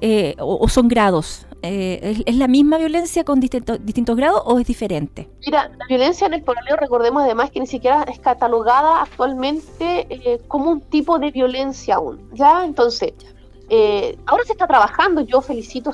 eh, 0.02 0.36
o, 0.40 0.68
son 0.68 0.88
grados? 0.88 1.46
¿Es, 1.62 2.36
la 2.36 2.48
misma 2.48 2.78
violencia 2.78 3.24
con 3.24 3.40
distintos 3.40 4.16
grados 4.16 4.42
o 4.46 4.60
es 4.60 4.68
diferente? 4.68 5.30
Mira, 5.46 5.70
la 5.78 5.86
violencia 5.88 6.28
en 6.28 6.34
el 6.34 6.44
pololeo, 6.44 6.76
recordemos 6.78 7.24
además 7.24 7.52
que 7.52 7.60
ni 7.60 7.68
siquiera 7.68 8.04
es 8.04 8.20
catalogada 8.20 9.02
actualmente 9.02 10.40
como 10.48 10.72
un 10.72 10.82
tipo 10.82 11.20
de 11.20 11.32
violencia 11.32 11.96
aún. 11.96 12.30
¿ya? 12.34 12.66
Entonces, 12.66 13.14
ahora 14.26 14.44
se 14.46 14.54
está 14.54 14.68
trabajando, 14.68 15.22
yo 15.22 15.42
felicito 15.42 15.92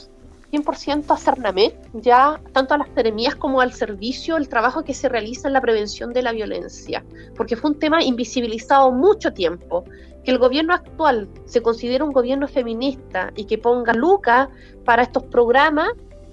100% 0.52 1.06
a 1.10 1.18
Cernamet, 1.18 1.76
ya 1.94 2.40
tanto 2.54 2.74
a 2.74 2.78
las 2.78 2.90
seremías 2.96 3.36
como 3.36 3.62
al 3.62 3.74
servicio, 3.74 4.38
el 4.38 4.48
trabajo 4.48 4.84
que 4.84 4.94
se 4.94 5.10
realiza 5.10 5.48
en 5.48 5.54
la 5.54 5.62
prevención 5.62 6.14
de 6.14 6.22
la 6.22 6.32
violencia, 6.32 7.04
porque 7.36 7.56
fue 7.56 7.72
un 7.72 7.80
tema 7.80 8.04
invisibilizado 8.04 8.92
mucho 8.92 9.34
tiempo. 9.34 9.84
Que 10.26 10.32
el 10.32 10.40
gobierno 10.40 10.74
actual 10.74 11.30
se 11.46 11.62
considere 11.62 12.04
un 12.04 12.12
gobierno 12.12 12.48
feminista 12.48 13.32
y 13.36 13.46
que 13.46 13.58
ponga 13.58 13.94
lucas 13.94 14.50
para 14.84 15.04
estos 15.04 15.24
programas, 15.24 15.90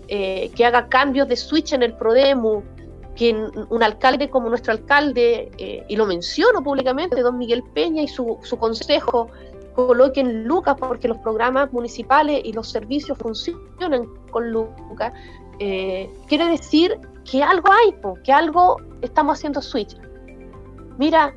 eh, 0.08 0.50
que 0.56 0.64
haga 0.64 0.88
cambios 0.88 1.28
de 1.28 1.36
switch 1.36 1.74
en 1.74 1.82
el 1.82 1.94
PRODEMU, 1.94 2.62
que 3.14 3.34
un 3.68 3.82
alcalde 3.82 4.30
como 4.30 4.48
nuestro 4.48 4.72
alcalde, 4.72 5.50
eh, 5.58 5.84
y 5.88 5.96
lo 5.96 6.06
menciono 6.06 6.62
públicamente, 6.62 7.20
don 7.20 7.36
Miguel 7.36 7.62
Peña 7.74 8.02
y 8.02 8.08
su, 8.08 8.38
su 8.42 8.56
consejo, 8.56 9.28
coloquen 9.74 10.44
lucas 10.44 10.76
porque 10.78 11.08
los 11.08 11.18
programas 11.18 11.72
municipales 11.72 12.40
y 12.44 12.52
los 12.52 12.70
servicios 12.70 13.18
funcionan 13.18 14.06
con 14.30 14.50
lucas, 14.50 15.12
eh, 15.58 16.10
quiere 16.26 16.48
decir 16.48 16.98
que 17.30 17.42
algo 17.42 17.68
hay, 17.72 17.94
que 18.24 18.32
algo 18.32 18.76
estamos 19.00 19.38
haciendo 19.38 19.60
switch. 19.62 19.96
Mira, 20.98 21.34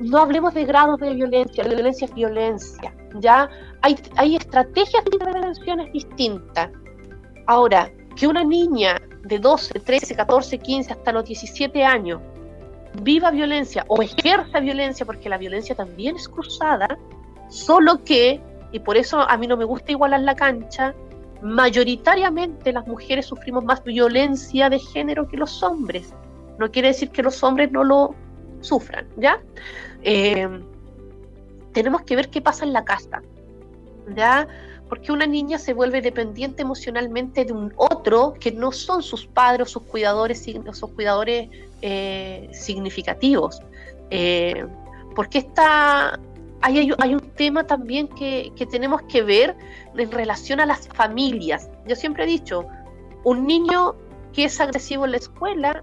no 0.00 0.18
hablemos 0.18 0.54
de 0.54 0.64
grados 0.64 0.98
de 1.00 1.14
violencia, 1.14 1.64
la 1.64 1.74
violencia 1.74 2.06
es 2.06 2.14
violencia, 2.14 2.94
¿ya? 3.16 3.48
Hay, 3.82 3.96
hay 4.16 4.36
estrategias 4.36 5.04
de 5.04 5.10
intervenciones 5.12 5.92
distintas. 5.92 6.70
Ahora, 7.46 7.90
que 8.16 8.26
una 8.26 8.44
niña 8.44 9.00
de 9.24 9.38
12, 9.38 9.80
13, 9.80 10.14
14, 10.16 10.58
15 10.58 10.92
hasta 10.92 11.12
los 11.12 11.24
17 11.24 11.84
años 11.84 12.20
viva 13.02 13.30
violencia 13.30 13.84
o 13.88 14.02
ejerza 14.02 14.58
violencia, 14.60 15.06
porque 15.06 15.28
la 15.28 15.38
violencia 15.38 15.74
también 15.74 16.16
es 16.16 16.28
cruzada, 16.28 16.98
Solo 17.50 18.04
que, 18.04 18.40
y 18.70 18.78
por 18.78 18.96
eso 18.96 19.28
a 19.28 19.36
mí 19.36 19.48
no 19.48 19.56
me 19.56 19.64
gusta 19.64 19.90
igualar 19.90 20.20
la 20.20 20.36
cancha, 20.36 20.94
mayoritariamente 21.42 22.72
las 22.72 22.86
mujeres 22.86 23.26
sufrimos 23.26 23.64
más 23.64 23.82
violencia 23.82 24.70
de 24.70 24.78
género 24.78 25.28
que 25.28 25.36
los 25.36 25.60
hombres. 25.62 26.14
No 26.58 26.70
quiere 26.70 26.88
decir 26.88 27.10
que 27.10 27.24
los 27.24 27.42
hombres 27.42 27.72
no 27.72 27.82
lo 27.82 28.14
sufran, 28.60 29.08
¿ya? 29.16 29.40
Eh, 30.02 30.48
tenemos 31.72 32.02
que 32.02 32.16
ver 32.16 32.30
qué 32.30 32.40
pasa 32.40 32.64
en 32.64 32.72
la 32.72 32.84
casa, 32.84 33.22
¿ya? 34.16 34.48
Porque 34.88 35.12
una 35.12 35.26
niña 35.26 35.58
se 35.58 35.72
vuelve 35.72 36.00
dependiente 36.00 36.62
emocionalmente 36.62 37.44
de 37.44 37.52
un 37.52 37.72
otro 37.76 38.34
que 38.40 38.50
no 38.50 38.72
son 38.72 39.02
sus 39.02 39.26
padres 39.26 39.70
sus 39.70 39.82
cuidadores, 39.84 40.44
sus 40.72 40.90
cuidadores 40.90 41.48
eh, 41.82 42.48
significativos. 42.52 43.60
Eh, 44.10 44.66
porque 45.14 45.38
esta, 45.38 46.18
hay, 46.60 46.92
un 46.92 47.20
tema 47.36 47.66
también 47.66 48.08
que, 48.08 48.52
tenemos 48.70 49.02
que 49.02 49.22
ver 49.22 49.56
en 49.96 50.10
relación 50.10 50.60
a 50.60 50.66
las 50.66 50.88
familias. 50.88 51.68
Yo 51.86 51.96
siempre 51.96 52.24
he 52.24 52.26
dicho, 52.26 52.66
un 53.24 53.46
niño 53.46 53.94
que 54.32 54.44
es 54.44 54.60
agresivo 54.60 55.04
en 55.04 55.12
la 55.12 55.16
escuela, 55.18 55.82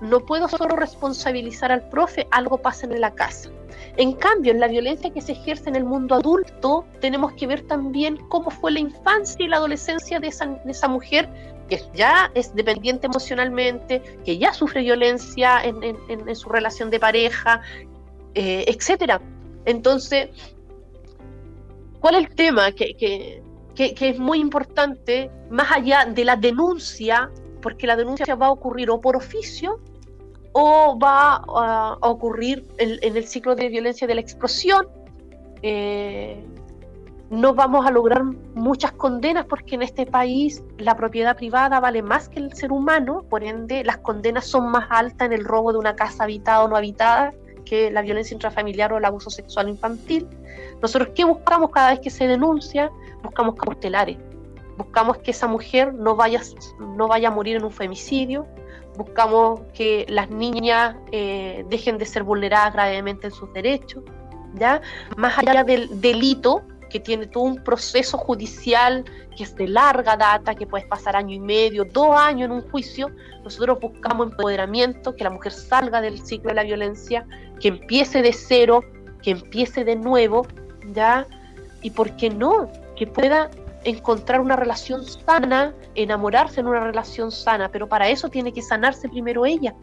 no 0.00 0.20
puedo 0.20 0.48
solo 0.48 0.76
responsabilizar 0.76 1.72
al 1.72 1.88
profe, 1.88 2.26
algo 2.30 2.58
pasa 2.58 2.86
en 2.86 3.00
la 3.00 3.14
casa. 3.14 3.50
En 3.96 4.12
cambio, 4.12 4.52
en 4.52 4.60
la 4.60 4.68
violencia 4.68 5.10
que 5.12 5.20
se 5.20 5.32
ejerce 5.32 5.68
en 5.68 5.76
el 5.76 5.84
mundo 5.84 6.14
adulto, 6.14 6.84
tenemos 7.00 7.32
que 7.32 7.46
ver 7.46 7.62
también 7.62 8.16
cómo 8.28 8.50
fue 8.50 8.70
la 8.70 8.80
infancia 8.80 9.44
y 9.44 9.48
la 9.48 9.56
adolescencia 9.56 10.20
de 10.20 10.28
esa, 10.28 10.88
mujer 10.88 11.28
que 11.68 11.82
ya 11.94 12.30
es 12.34 12.54
dependiente 12.54 13.06
emocionalmente, 13.08 14.00
que 14.24 14.38
ya 14.38 14.52
sufre 14.52 14.82
violencia 14.82 15.60
en, 15.64 16.34
su 16.36 16.48
relación 16.48 16.90
de 16.90 17.00
pareja, 17.00 17.60
eh, 18.34 18.64
etcétera. 18.68 19.20
Entonces, 19.64 20.28
¿cuál 22.00 22.14
es 22.14 22.20
el 22.22 22.34
tema 22.34 22.70
que, 22.70 23.42
es 23.76 24.18
muy 24.18 24.38
importante, 24.38 25.30
más 25.50 25.72
allá 25.72 26.04
de 26.04 26.24
la 26.24 26.36
denuncia, 26.36 27.30
porque 27.60 27.86
la 27.86 27.96
denuncia 27.96 28.34
va 28.34 28.46
a 28.46 28.50
ocurrir 28.50 28.90
o 28.90 29.00
por 29.00 29.16
oficio 29.16 29.80
o 30.52 30.98
va 30.98 31.42
a, 31.46 31.98
ocurrir 32.00 32.66
en, 32.78 33.16
el 33.16 33.26
ciclo 33.26 33.54
de 33.54 33.68
violencia 33.68 34.06
de 34.06 34.14
la 34.14 34.20
explosión? 34.20 34.86
Eh, 35.62 36.44
no 37.30 37.54
vamos 37.54 37.86
a 37.86 37.90
lograr 37.90 38.22
muchas 38.54 38.92
condenas 38.92 39.44
porque 39.44 39.74
en 39.74 39.82
este 39.82 40.06
país 40.06 40.62
la 40.78 40.96
propiedad 40.96 41.36
privada 41.36 41.78
vale 41.78 42.02
más 42.02 42.28
que 42.28 42.40
el 42.40 42.54
ser 42.54 42.72
humano, 42.72 43.24
por 43.28 43.44
ende 43.44 43.84
las 43.84 43.98
condenas 43.98 44.46
son 44.46 44.70
más 44.70 44.86
altas 44.90 45.26
en 45.26 45.34
el 45.34 45.44
robo 45.44 45.72
de 45.72 45.78
una 45.78 45.94
casa 45.94 46.24
habitada 46.24 46.64
o 46.64 46.68
no 46.68 46.76
habitada 46.76 47.34
que 47.66 47.90
la 47.90 48.00
violencia 48.00 48.34
intrafamiliar 48.34 48.92
o 48.94 48.98
el 48.98 49.04
abuso 49.04 49.28
sexual 49.28 49.68
infantil. 49.68 50.26
Nosotros, 50.80 51.10
¿qué 51.14 51.24
buscamos 51.24 51.70
cada 51.70 51.90
vez 51.90 52.00
que 52.00 52.08
se 52.08 52.26
denuncia? 52.26 52.90
Buscamos 53.22 53.56
cautelares. 53.56 54.16
Buscamos 54.78 55.18
que 55.18 55.32
esa 55.32 55.48
mujer 55.48 55.92
no 55.92 56.14
vaya, 56.14 56.40
no 56.78 57.08
vaya 57.08 57.28
a 57.28 57.30
morir 57.32 57.56
en 57.56 57.64
un 57.64 57.72
femicidio. 57.72 58.46
Buscamos 58.96 59.60
que 59.74 60.06
las 60.08 60.30
niñas 60.30 60.96
eh, 61.10 61.64
dejen 61.68 61.98
de 61.98 62.06
ser 62.06 62.22
vulneradas 62.22 62.72
gravemente 62.72 63.26
en 63.26 63.32
sus 63.32 63.52
derechos. 63.52 64.04
¿ya? 64.54 64.80
Más 65.16 65.36
allá 65.36 65.64
del 65.64 66.00
delito, 66.00 66.62
que 66.88 67.00
tiene 67.00 67.26
todo 67.26 67.42
un 67.42 67.56
proceso 67.62 68.16
judicial 68.16 69.04
que 69.36 69.42
es 69.42 69.54
de 69.56 69.66
larga 69.68 70.16
data, 70.16 70.54
que 70.54 70.66
puede 70.66 70.86
pasar 70.86 71.16
año 71.16 71.34
y 71.34 71.40
medio, 71.40 71.84
dos 71.84 72.16
años 72.16 72.46
en 72.46 72.52
un 72.52 72.70
juicio, 72.70 73.10
nosotros 73.42 73.78
buscamos 73.80 74.30
empoderamiento, 74.30 75.14
que 75.14 75.24
la 75.24 75.30
mujer 75.30 75.52
salga 75.52 76.00
del 76.00 76.24
ciclo 76.24 76.50
de 76.50 76.54
la 76.54 76.64
violencia, 76.64 77.26
que 77.60 77.68
empiece 77.68 78.22
de 78.22 78.32
cero, 78.32 78.84
que 79.22 79.32
empiece 79.32 79.84
de 79.84 79.96
nuevo, 79.96 80.46
¿ya? 80.92 81.26
Y 81.82 81.90
por 81.90 82.16
qué 82.16 82.30
no, 82.30 82.70
que 82.96 83.06
pueda 83.06 83.50
encontrar 83.84 84.40
una 84.40 84.56
relación 84.56 85.04
sana, 85.04 85.74
enamorarse 85.94 86.60
en 86.60 86.66
una 86.66 86.80
relación 86.80 87.30
sana, 87.30 87.70
pero 87.70 87.88
para 87.88 88.08
eso 88.08 88.28
tiene 88.28 88.52
que 88.52 88.62
sanarse 88.62 89.08
primero 89.08 89.46
ella. 89.46 89.74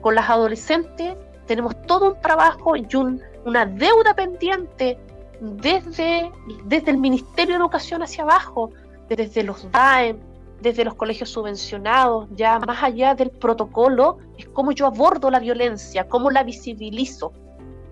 Con 0.00 0.14
las 0.14 0.28
adolescentes 0.28 1.16
tenemos 1.46 1.74
todo 1.86 2.14
un 2.14 2.20
trabajo 2.20 2.76
y 2.76 2.86
una 3.44 3.66
deuda 3.66 4.14
pendiente 4.14 4.98
desde, 5.40 6.30
desde 6.64 6.90
el 6.90 6.98
Ministerio 6.98 7.54
de 7.54 7.60
Educación 7.60 8.02
hacia 8.02 8.24
abajo, 8.24 8.70
desde 9.08 9.42
los 9.42 9.70
DAEM, 9.72 10.18
desde 10.60 10.84
los 10.84 10.94
colegios 10.94 11.30
subvencionados, 11.30 12.28
ya 12.36 12.58
más 12.60 12.82
allá 12.82 13.14
del 13.14 13.30
protocolo, 13.30 14.18
es 14.36 14.48
cómo 14.48 14.72
yo 14.72 14.86
abordo 14.86 15.30
la 15.30 15.40
violencia, 15.40 16.06
cómo 16.08 16.30
la 16.30 16.42
visibilizo. 16.42 17.32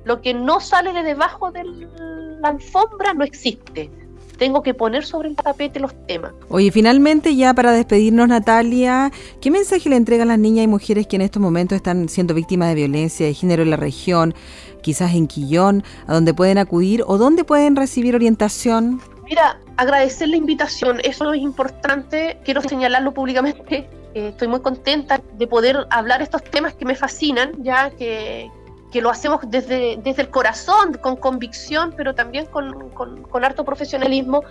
Lo 0.04 0.20
que 0.20 0.34
no 0.34 0.60
sale 0.60 0.92
de 0.92 1.02
debajo 1.02 1.50
de 1.50 1.64
la 1.64 2.48
alfombra 2.48 3.14
no 3.14 3.24
existe. 3.24 3.90
Tengo 4.38 4.62
que 4.62 4.72
poner 4.72 5.04
sobre 5.04 5.28
el 5.28 5.36
tapete 5.36 5.80
los 5.80 5.92
temas. 6.06 6.32
Oye, 6.48 6.70
finalmente 6.70 7.34
ya 7.34 7.52
para 7.54 7.72
despedirnos, 7.72 8.28
Natalia, 8.28 9.10
¿qué 9.40 9.50
mensaje 9.50 9.88
le 9.88 9.96
entregan 9.96 10.28
las 10.28 10.38
niñas 10.38 10.64
y 10.64 10.68
mujeres 10.68 11.06
que 11.06 11.16
en 11.16 11.22
estos 11.22 11.42
momentos 11.42 11.76
están 11.76 12.08
siendo 12.08 12.34
víctimas 12.34 12.68
de 12.68 12.76
violencia 12.76 13.26
de 13.26 13.34
género 13.34 13.62
en 13.62 13.70
la 13.70 13.76
región, 13.76 14.34
quizás 14.80 15.14
en 15.14 15.26
Quillón, 15.26 15.82
a 16.06 16.14
dónde 16.14 16.34
pueden 16.34 16.58
acudir 16.58 17.02
o 17.06 17.18
dónde 17.18 17.44
pueden 17.44 17.76
recibir 17.76 18.14
orientación? 18.14 19.00
Mira, 19.24 19.60
agradecer 19.76 20.28
la 20.28 20.36
invitación, 20.36 21.00
eso 21.04 21.32
es 21.34 21.42
importante, 21.42 22.38
quiero 22.44 22.62
señalarlo 22.62 23.12
públicamente. 23.12 23.88
Eh, 24.14 24.28
estoy 24.28 24.48
muy 24.48 24.60
contenta 24.60 25.20
de 25.36 25.46
poder 25.46 25.86
hablar 25.90 26.22
estos 26.22 26.42
temas 26.44 26.74
que 26.74 26.86
me 26.86 26.94
fascinan, 26.94 27.52
ya 27.62 27.90
que, 27.90 28.50
que 28.90 29.00
lo 29.00 29.10
hacemos 29.10 29.40
desde, 29.46 29.98
desde 30.02 30.22
el 30.22 30.30
corazón, 30.30 30.94
con 30.94 31.16
convicción, 31.16 31.94
pero 31.96 32.14
también 32.14 32.46
con, 32.46 32.90
con, 32.90 33.44
harto 33.44 33.64
profesionalismo. 33.64 34.42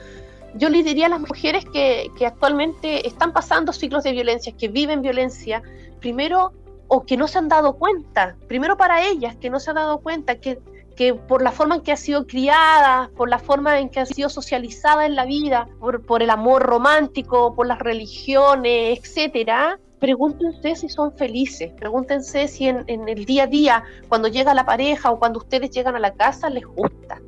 Yo 0.56 0.70
le 0.70 0.84
diría 0.84 1.08
a 1.08 1.10
las 1.10 1.22
mujeres 1.22 1.66
que, 1.66 2.12
que 2.18 2.26
actualmente 2.26 3.08
están 3.08 3.34
pasando 3.34 3.74
ciclos 3.74 4.04
de 4.04 4.12
violencia, 4.12 4.54
que 4.58 4.68
viven 4.68 5.02
violencia, 5.02 5.62
primero, 6.00 6.54
o 6.88 7.06
que 7.06 7.18
no 7.18 7.28
se 7.28 7.38
han 7.38 7.50
dado 7.50 7.74
cuenta, 7.74 8.36
primero 8.48 8.78
para 8.78 9.06
ellas, 9.06 9.36
que 9.36 9.50
no 9.50 9.60
se 9.60 9.72
han 9.72 9.76
dado 9.76 10.00
cuenta 10.00 10.36
que 10.36 10.60
que 10.98 11.14
por 11.14 11.44
la 11.44 11.52
forma 11.52 11.76
en 11.76 11.82
que 11.82 11.92
ha 11.94 11.96
sido 11.96 12.26
criada, 12.26 13.10
por 13.16 13.30
la 13.30 13.38
forma 13.38 13.80
en 13.80 13.90
que 13.90 14.00
ha 14.02 14.06
sido 14.06 14.30
socializada 14.30 15.06
en 15.06 15.16
la 15.16 15.26
vida, 15.26 15.70
por, 15.80 16.24
el 16.24 16.30
amor 16.32 16.64
romántico, 16.64 17.56
por 17.56 17.68
las 17.68 17.80
religiones, 17.80 19.00
etcétera, 19.00 19.80
pregúntense 20.00 20.76
si 20.76 20.90
son 20.90 21.12
felices, 21.14 21.72
pregúntense 21.74 22.48
si 22.48 22.68
en, 22.68 22.84
en, 22.88 23.10
el 23.10 23.26
día 23.26 23.44
a 23.44 23.48
día, 23.48 23.84
cuando 24.08 24.28
llega 24.28 24.54
la 24.54 24.66
pareja 24.66 25.12
o 25.12 25.20
cuando 25.20 25.40
ustedes 25.40 25.72
llegan 25.72 25.96
a 25.96 26.00
la 26.00 26.14
casa, 26.14 26.50
les 26.50 26.66
gusta, 26.66 27.20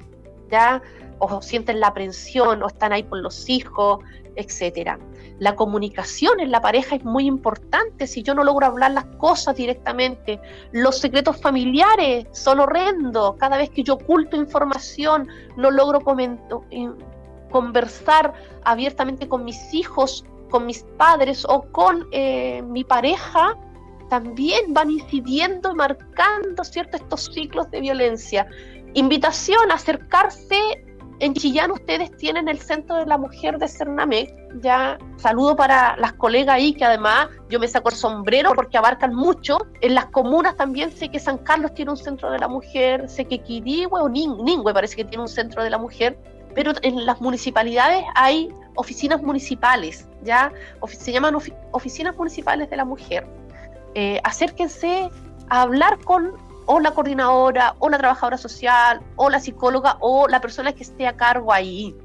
¿ya? 0.51 0.81
O 1.19 1.41
sienten 1.41 1.79
la 1.79 1.87
aprensión, 1.87 2.63
o 2.63 2.67
están 2.67 2.93
ahí 2.93 3.03
por 3.03 3.19
los 3.19 3.49
hijos, 3.49 3.99
etcétera. 4.35 4.99
La 5.39 5.55
comunicación 5.55 6.39
en 6.39 6.51
la 6.51 6.61
pareja 6.61 6.95
es 6.95 7.03
muy 7.03 7.25
importante. 7.25 8.07
Si 8.07 8.23
yo 8.23 8.33
no 8.33 8.43
logro 8.43 8.65
hablar 8.65 8.91
las 8.91 9.05
cosas 9.17 9.55
directamente, 9.55 10.39
los 10.71 10.97
secretos 10.97 11.41
familiares 11.41 12.27
son 12.31 12.59
horrendos. 12.59 13.35
Cada 13.37 13.57
vez 13.57 13.69
que 13.69 13.83
yo 13.83 13.95
oculto 13.95 14.35
información, 14.35 15.27
no 15.55 15.71
logro 15.71 16.01
conversar 17.51 18.33
abiertamente 18.63 19.27
con 19.27 19.45
mis 19.45 19.73
hijos, 19.73 20.25
con 20.49 20.65
mis 20.65 20.83
padres 20.97 21.45
o 21.47 21.63
con 21.71 22.07
eh, 22.11 22.61
mi 22.63 22.83
pareja, 22.83 23.57
también 24.09 24.73
van 24.73 24.89
incidiendo 24.89 25.75
marcando 25.75 26.63
¿cierto? 26.63 26.97
estos 26.97 27.25
ciclos 27.33 27.69
de 27.71 27.81
violencia. 27.81 28.47
Invitación 28.93 29.71
a 29.71 29.75
acercarse 29.75 30.83
en 31.19 31.33
Chillán 31.33 31.71
ustedes 31.71 32.15
tienen 32.15 32.47
el 32.47 32.59
Centro 32.59 32.95
de 32.95 33.05
la 33.05 33.17
Mujer 33.17 33.57
de 33.57 33.67
Cernamec, 33.67 34.33
ya 34.61 34.97
saludo 35.17 35.53
para 35.53 35.97
las 35.97 36.13
colegas 36.13 36.55
ahí, 36.55 36.73
que 36.73 36.85
además 36.85 37.27
yo 37.49 37.59
me 37.59 37.67
saco 37.67 37.89
el 37.89 37.95
sombrero 37.95 38.53
porque 38.55 38.77
abarcan 38.77 39.13
mucho. 39.13 39.57
En 39.81 39.95
las 39.95 40.05
comunas 40.07 40.55
también 40.55 40.91
sé 40.91 41.09
que 41.09 41.19
San 41.19 41.39
Carlos 41.39 41.73
tiene 41.73 41.91
un 41.91 41.97
Centro 41.97 42.31
de 42.31 42.39
la 42.39 42.47
Mujer, 42.47 43.09
sé 43.09 43.25
que 43.25 43.39
Quirihue 43.39 43.99
o 43.99 44.07
Ningüe 44.07 44.73
parece 44.73 44.95
que 44.95 45.03
tiene 45.03 45.23
un 45.23 45.27
Centro 45.27 45.61
de 45.61 45.69
la 45.69 45.77
Mujer, 45.77 46.17
pero 46.55 46.73
en 46.81 47.05
las 47.05 47.21
municipalidades 47.21 48.03
hay 48.15 48.49
oficinas 48.75 49.21
municipales, 49.21 50.07
ya 50.23 50.51
se 50.87 51.11
llaman 51.11 51.35
oficinas 51.71 52.15
municipales 52.17 52.69
de 52.69 52.77
la 52.77 52.85
mujer. 52.85 53.27
Eh, 53.95 54.19
acérquense 54.23 55.09
a 55.49 55.61
hablar 55.61 55.99
con 55.99 56.33
o 56.71 56.79
la 56.79 56.91
coordinadora, 56.91 57.75
o 57.79 57.89
la 57.89 57.97
trabajadora 57.97 58.37
social, 58.37 59.01
o 59.15 59.31
la 59.31 59.39
psicóloga, 59.39 59.97
o 60.01 60.27
la 60.27 60.39
persona 60.39 60.71
que 60.71 60.83
esté 60.83 61.07
a 61.07 61.17
cargo 61.17 61.51
ahí, 61.51 61.95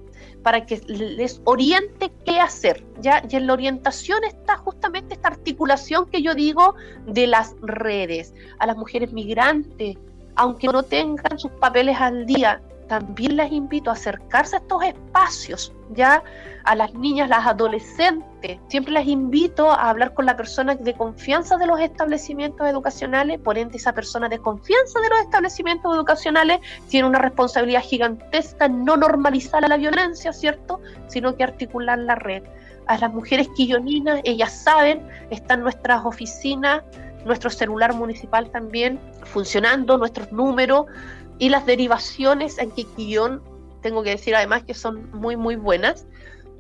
para 0.43 0.65
que 0.65 0.81
les 0.87 1.43
oriente 1.45 2.11
qué 2.25 2.41
hacer. 2.41 2.83
¿ya? 2.99 3.23
Y 3.29 3.37
en 3.37 3.47
la 3.47 3.53
orientación 3.53 4.25
está 4.25 4.57
justamente 4.57 5.15
esta 5.15 5.29
articulación 5.29 6.07
que 6.07 6.23
yo 6.23 6.35
digo 6.35 6.77
de 7.07 7.27
las 7.27 7.55
redes. 7.61 8.33
A 8.59 8.67
las 8.67 8.79
mujeres 8.79 9.13
migrantes, 9.13 9.99
aunque 10.35 10.69
no 10.69 10.83
tengan 10.83 11.39
sus 11.39 11.51
papeles 11.53 12.01
al 12.01 12.25
día, 12.25 12.63
también 12.99 13.37
las 13.37 13.51
invito 13.51 13.91
a 13.91 13.95
acercarse 13.95 14.55
a 14.55 14.59
estos 14.61 14.85
espacios, 14.85 15.73
ya 15.91 16.23
a 16.63 16.77
las 16.77 16.95
niñas, 16.95 17.29
las 17.29 17.45
adolescentes, 17.45 18.61
siempre 18.69 18.93
las 18.93 19.09
invito 19.09 19.69
a 19.69 19.91
hablar 19.91 20.15
con 20.15 20.27
la 20.27 20.37
persona 20.37 20.77
de 20.77 20.95
confianza 20.95 21.57
de 21.57 21.67
los 21.67 21.81
establecimientos 21.81 22.69
educacionales, 22.69 23.41
por 23.41 23.59
ende 23.59 23.79
esa 23.79 23.93
persona 23.93 24.29
de 24.29 24.39
confianza 24.39 25.01
de 25.01 25.09
los 25.09 25.21
establecimientos 25.23 25.93
educacionales 25.93 26.61
tiene 26.89 27.09
una 27.09 27.19
responsabilidad 27.19 27.83
gigantesca, 27.83 28.69
no 28.69 28.97
normalizar 28.97 29.69
la 29.69 29.77
violencia, 29.77 30.33
¿cierto?, 30.33 30.81
sino 31.09 31.35
que 31.35 31.43
articular 31.43 31.99
la 31.99 32.15
red. 32.15 32.45
A 32.87 32.97
las 32.99 33.13
mujeres 33.13 33.49
quilloninas, 33.57 34.21
ellas 34.23 34.53
saben, 34.53 35.05
están 35.31 35.63
nuestras 35.63 36.05
oficinas, 36.05 36.85
nuestro 37.25 37.51
celular 37.51 37.93
municipal 37.95 38.51
también 38.51 39.01
funcionando, 39.25 39.99
nuestros 39.99 40.31
números, 40.31 40.87
y 41.39 41.49
las 41.49 41.67
derivaciones 41.67 42.59
en 42.59 42.71
Quiquillón, 42.71 43.43
tengo 43.83 44.03
que 44.03 44.11
decir 44.11 44.35
además 44.35 44.65
que 44.65 44.75
son 44.75 45.11
muy, 45.13 45.37
muy 45.37 45.57
buenas. 45.57 46.07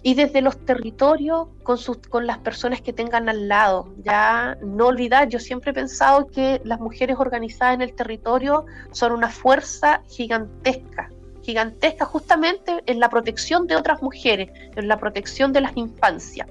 Y 0.02 0.14
desde 0.14 0.42
los 0.42 0.58
territorios, 0.66 1.48
con, 1.62 1.78
sus, 1.78 1.96
con 1.96 2.26
las 2.26 2.36
personas 2.38 2.82
que 2.82 2.92
tengan 2.92 3.30
al 3.30 3.48
lado. 3.48 3.94
Ya 4.02 4.58
no 4.62 4.88
olvidar, 4.88 5.30
yo 5.30 5.38
siempre 5.38 5.70
he 5.70 5.74
pensado 5.74 6.26
que 6.26 6.60
las 6.64 6.78
mujeres 6.78 7.16
organizadas 7.18 7.76
en 7.76 7.80
el 7.80 7.94
territorio 7.94 8.66
son 8.90 9.12
una 9.12 9.30
fuerza 9.30 10.02
gigantesca, 10.06 11.08
gigantesca 11.42 12.04
justamente 12.04 12.82
en 12.84 13.00
la 13.00 13.08
protección 13.08 13.66
de 13.66 13.76
otras 13.76 14.02
mujeres, 14.02 14.50
en 14.76 14.88
la 14.88 14.98
protección 14.98 15.54
de 15.54 15.62
las 15.62 15.74
infancias. 15.74 16.48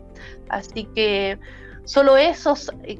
Así 0.49 0.85
que 0.95 1.37
solo 1.85 2.17
esos 2.17 2.71
eh, 2.83 2.99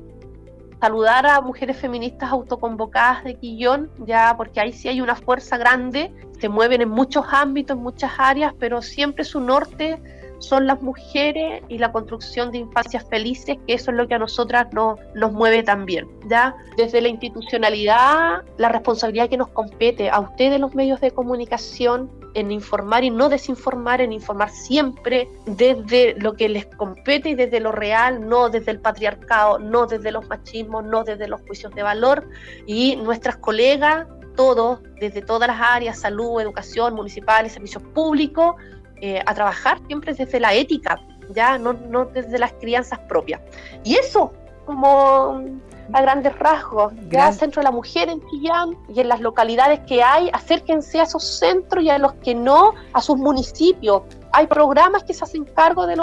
saludar 0.83 1.25
a 1.25 1.39
mujeres 1.39 1.77
feministas 1.77 2.29
autoconvocadas 2.29 3.23
de 3.23 3.35
Quillón, 3.35 3.89
ya 4.05 4.35
porque 4.35 4.59
ahí 4.59 4.73
sí 4.73 4.89
hay 4.89 4.99
una 4.99 5.15
fuerza 5.15 5.55
grande, 5.55 6.13
se 6.41 6.49
mueven 6.49 6.81
en 6.81 6.89
muchos 6.89 7.23
ámbitos, 7.31 7.77
en 7.77 7.83
muchas 7.83 8.11
áreas, 8.17 8.53
pero 8.59 8.81
siempre 8.81 9.23
su 9.23 9.39
norte 9.39 10.01
son 10.43 10.67
las 10.67 10.81
mujeres 10.81 11.63
y 11.69 11.77
la 11.77 11.91
construcción 11.91 12.51
de 12.51 12.59
infancias 12.59 13.05
felices, 13.09 13.57
que 13.65 13.73
eso 13.73 13.91
es 13.91 13.97
lo 13.97 14.07
que 14.07 14.15
a 14.15 14.19
nosotras 14.19 14.67
nos, 14.73 14.99
mueve 15.31 15.63
también. 15.63 16.07
¿ya? 16.27 16.55
Desde 16.77 17.01
la 17.01 17.07
institucionalidad, 17.07 18.43
la 18.57 18.69
responsabilidad 18.69 19.29
que 19.29 19.37
nos 19.37 19.49
compete 19.49 20.09
a 20.09 20.19
ustedes 20.19 20.59
los 20.59 20.75
medios 20.75 21.01
de 21.01 21.11
comunicación 21.11 22.11
en 22.33 22.51
informar 22.51 23.03
y 23.03 23.09
no 23.09 23.29
desinformar, 23.29 24.01
en 24.01 24.11
informar 24.11 24.49
siempre 24.49 25.29
desde 25.45 26.15
lo 26.19 26.33
que 26.33 26.49
les 26.49 26.65
compete 26.65 27.29
y 27.29 27.35
desde 27.35 27.59
lo 27.59 27.71
real, 27.71 28.27
no 28.27 28.49
desde 28.49 28.71
el 28.71 28.79
patriarcado, 28.79 29.59
no 29.59 29.85
desde 29.85 30.11
los 30.11 30.27
machismos, 30.27 30.83
no 30.83 31.03
desde 31.03 31.27
los 31.27 31.41
juicios 31.41 31.73
de 31.75 31.83
valor. 31.83 32.27
Y 32.65 32.95
nuestras 32.97 33.37
colegas, 33.37 34.07
todos, 34.35 34.79
desde 34.99 35.21
todas 35.21 35.47
las 35.47 35.61
áreas, 35.61 35.99
salud, 35.99 36.41
educación, 36.41 36.95
municipales, 36.95 37.53
servicios 37.53 37.83
públicos, 37.93 38.55
eh, 39.05 39.21
a 39.25 39.33
trabajar 39.33 39.81
siempre 39.87 40.13
desde 40.13 40.39
la 40.39 40.53
ética, 40.53 40.97
ya 41.35 41.57
no, 41.57 41.73
no 41.73 42.05
desde 42.05 42.39
las 42.39 42.53
crianzas 42.53 42.99
propias. 42.99 43.41
Y 43.83 43.95
eso, 43.95 44.31
como 44.65 45.43
a 45.91 46.01
grandes 46.01 46.39
rasgos, 46.39 46.93
ya 47.09 47.33
Centro 47.33 47.59
de 47.59 47.65
la 47.65 47.71
Mujer 47.71 48.07
en 48.07 48.25
Chillán 48.29 48.77
y 48.87 49.01
en 49.01 49.09
las 49.09 49.19
localidades 49.19 49.81
que 49.81 50.01
hay, 50.01 50.29
acérquense 50.31 51.01
a 51.01 51.03
esos 51.03 51.21
centros 51.21 51.83
y 51.83 51.89
a 51.89 51.97
los 51.97 52.13
que 52.13 52.33
no, 52.33 52.75
a 52.93 53.01
sus 53.01 53.17
municipios. 53.17 54.03
Hay 54.35 54.47
programas 54.47 55.03
que 55.03 55.13
se 55.13 55.23
hacen 55.23 55.45
cargo 55.45 55.85
de, 55.85 55.95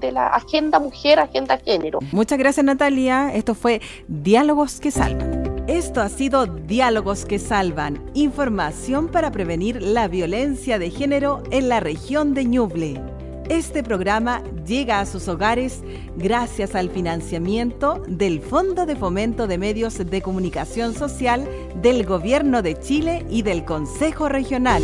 de 0.00 0.12
la 0.12 0.28
agenda 0.28 0.78
mujer, 0.78 1.20
agenda 1.20 1.58
género. 1.58 1.98
Muchas 2.10 2.38
gracias 2.38 2.64
Natalia. 2.64 3.34
Esto 3.34 3.54
fue 3.54 3.82
Diálogos 4.08 4.80
que 4.80 4.90
Salvan. 4.90 5.64
Esto 5.68 6.00
ha 6.00 6.08
sido 6.08 6.46
Diálogos 6.46 7.26
que 7.26 7.38
Salvan, 7.38 8.02
información 8.14 9.08
para 9.08 9.30
prevenir 9.30 9.82
la 9.82 10.08
violencia 10.08 10.78
de 10.78 10.90
género 10.90 11.42
en 11.50 11.68
la 11.68 11.80
región 11.80 12.32
de 12.32 12.46
Ñuble. 12.46 13.00
Este 13.50 13.82
programa 13.82 14.42
llega 14.66 15.00
a 15.00 15.06
sus 15.06 15.28
hogares 15.28 15.82
gracias 16.16 16.74
al 16.74 16.88
financiamiento 16.88 18.02
del 18.08 18.40
Fondo 18.40 18.86
de 18.86 18.96
Fomento 18.96 19.46
de 19.46 19.58
Medios 19.58 19.98
de 19.98 20.22
Comunicación 20.22 20.94
Social 20.94 21.46
del 21.82 22.06
Gobierno 22.06 22.62
de 22.62 22.78
Chile 22.80 23.26
y 23.28 23.42
del 23.42 23.66
Consejo 23.66 24.30
Regional. 24.30 24.82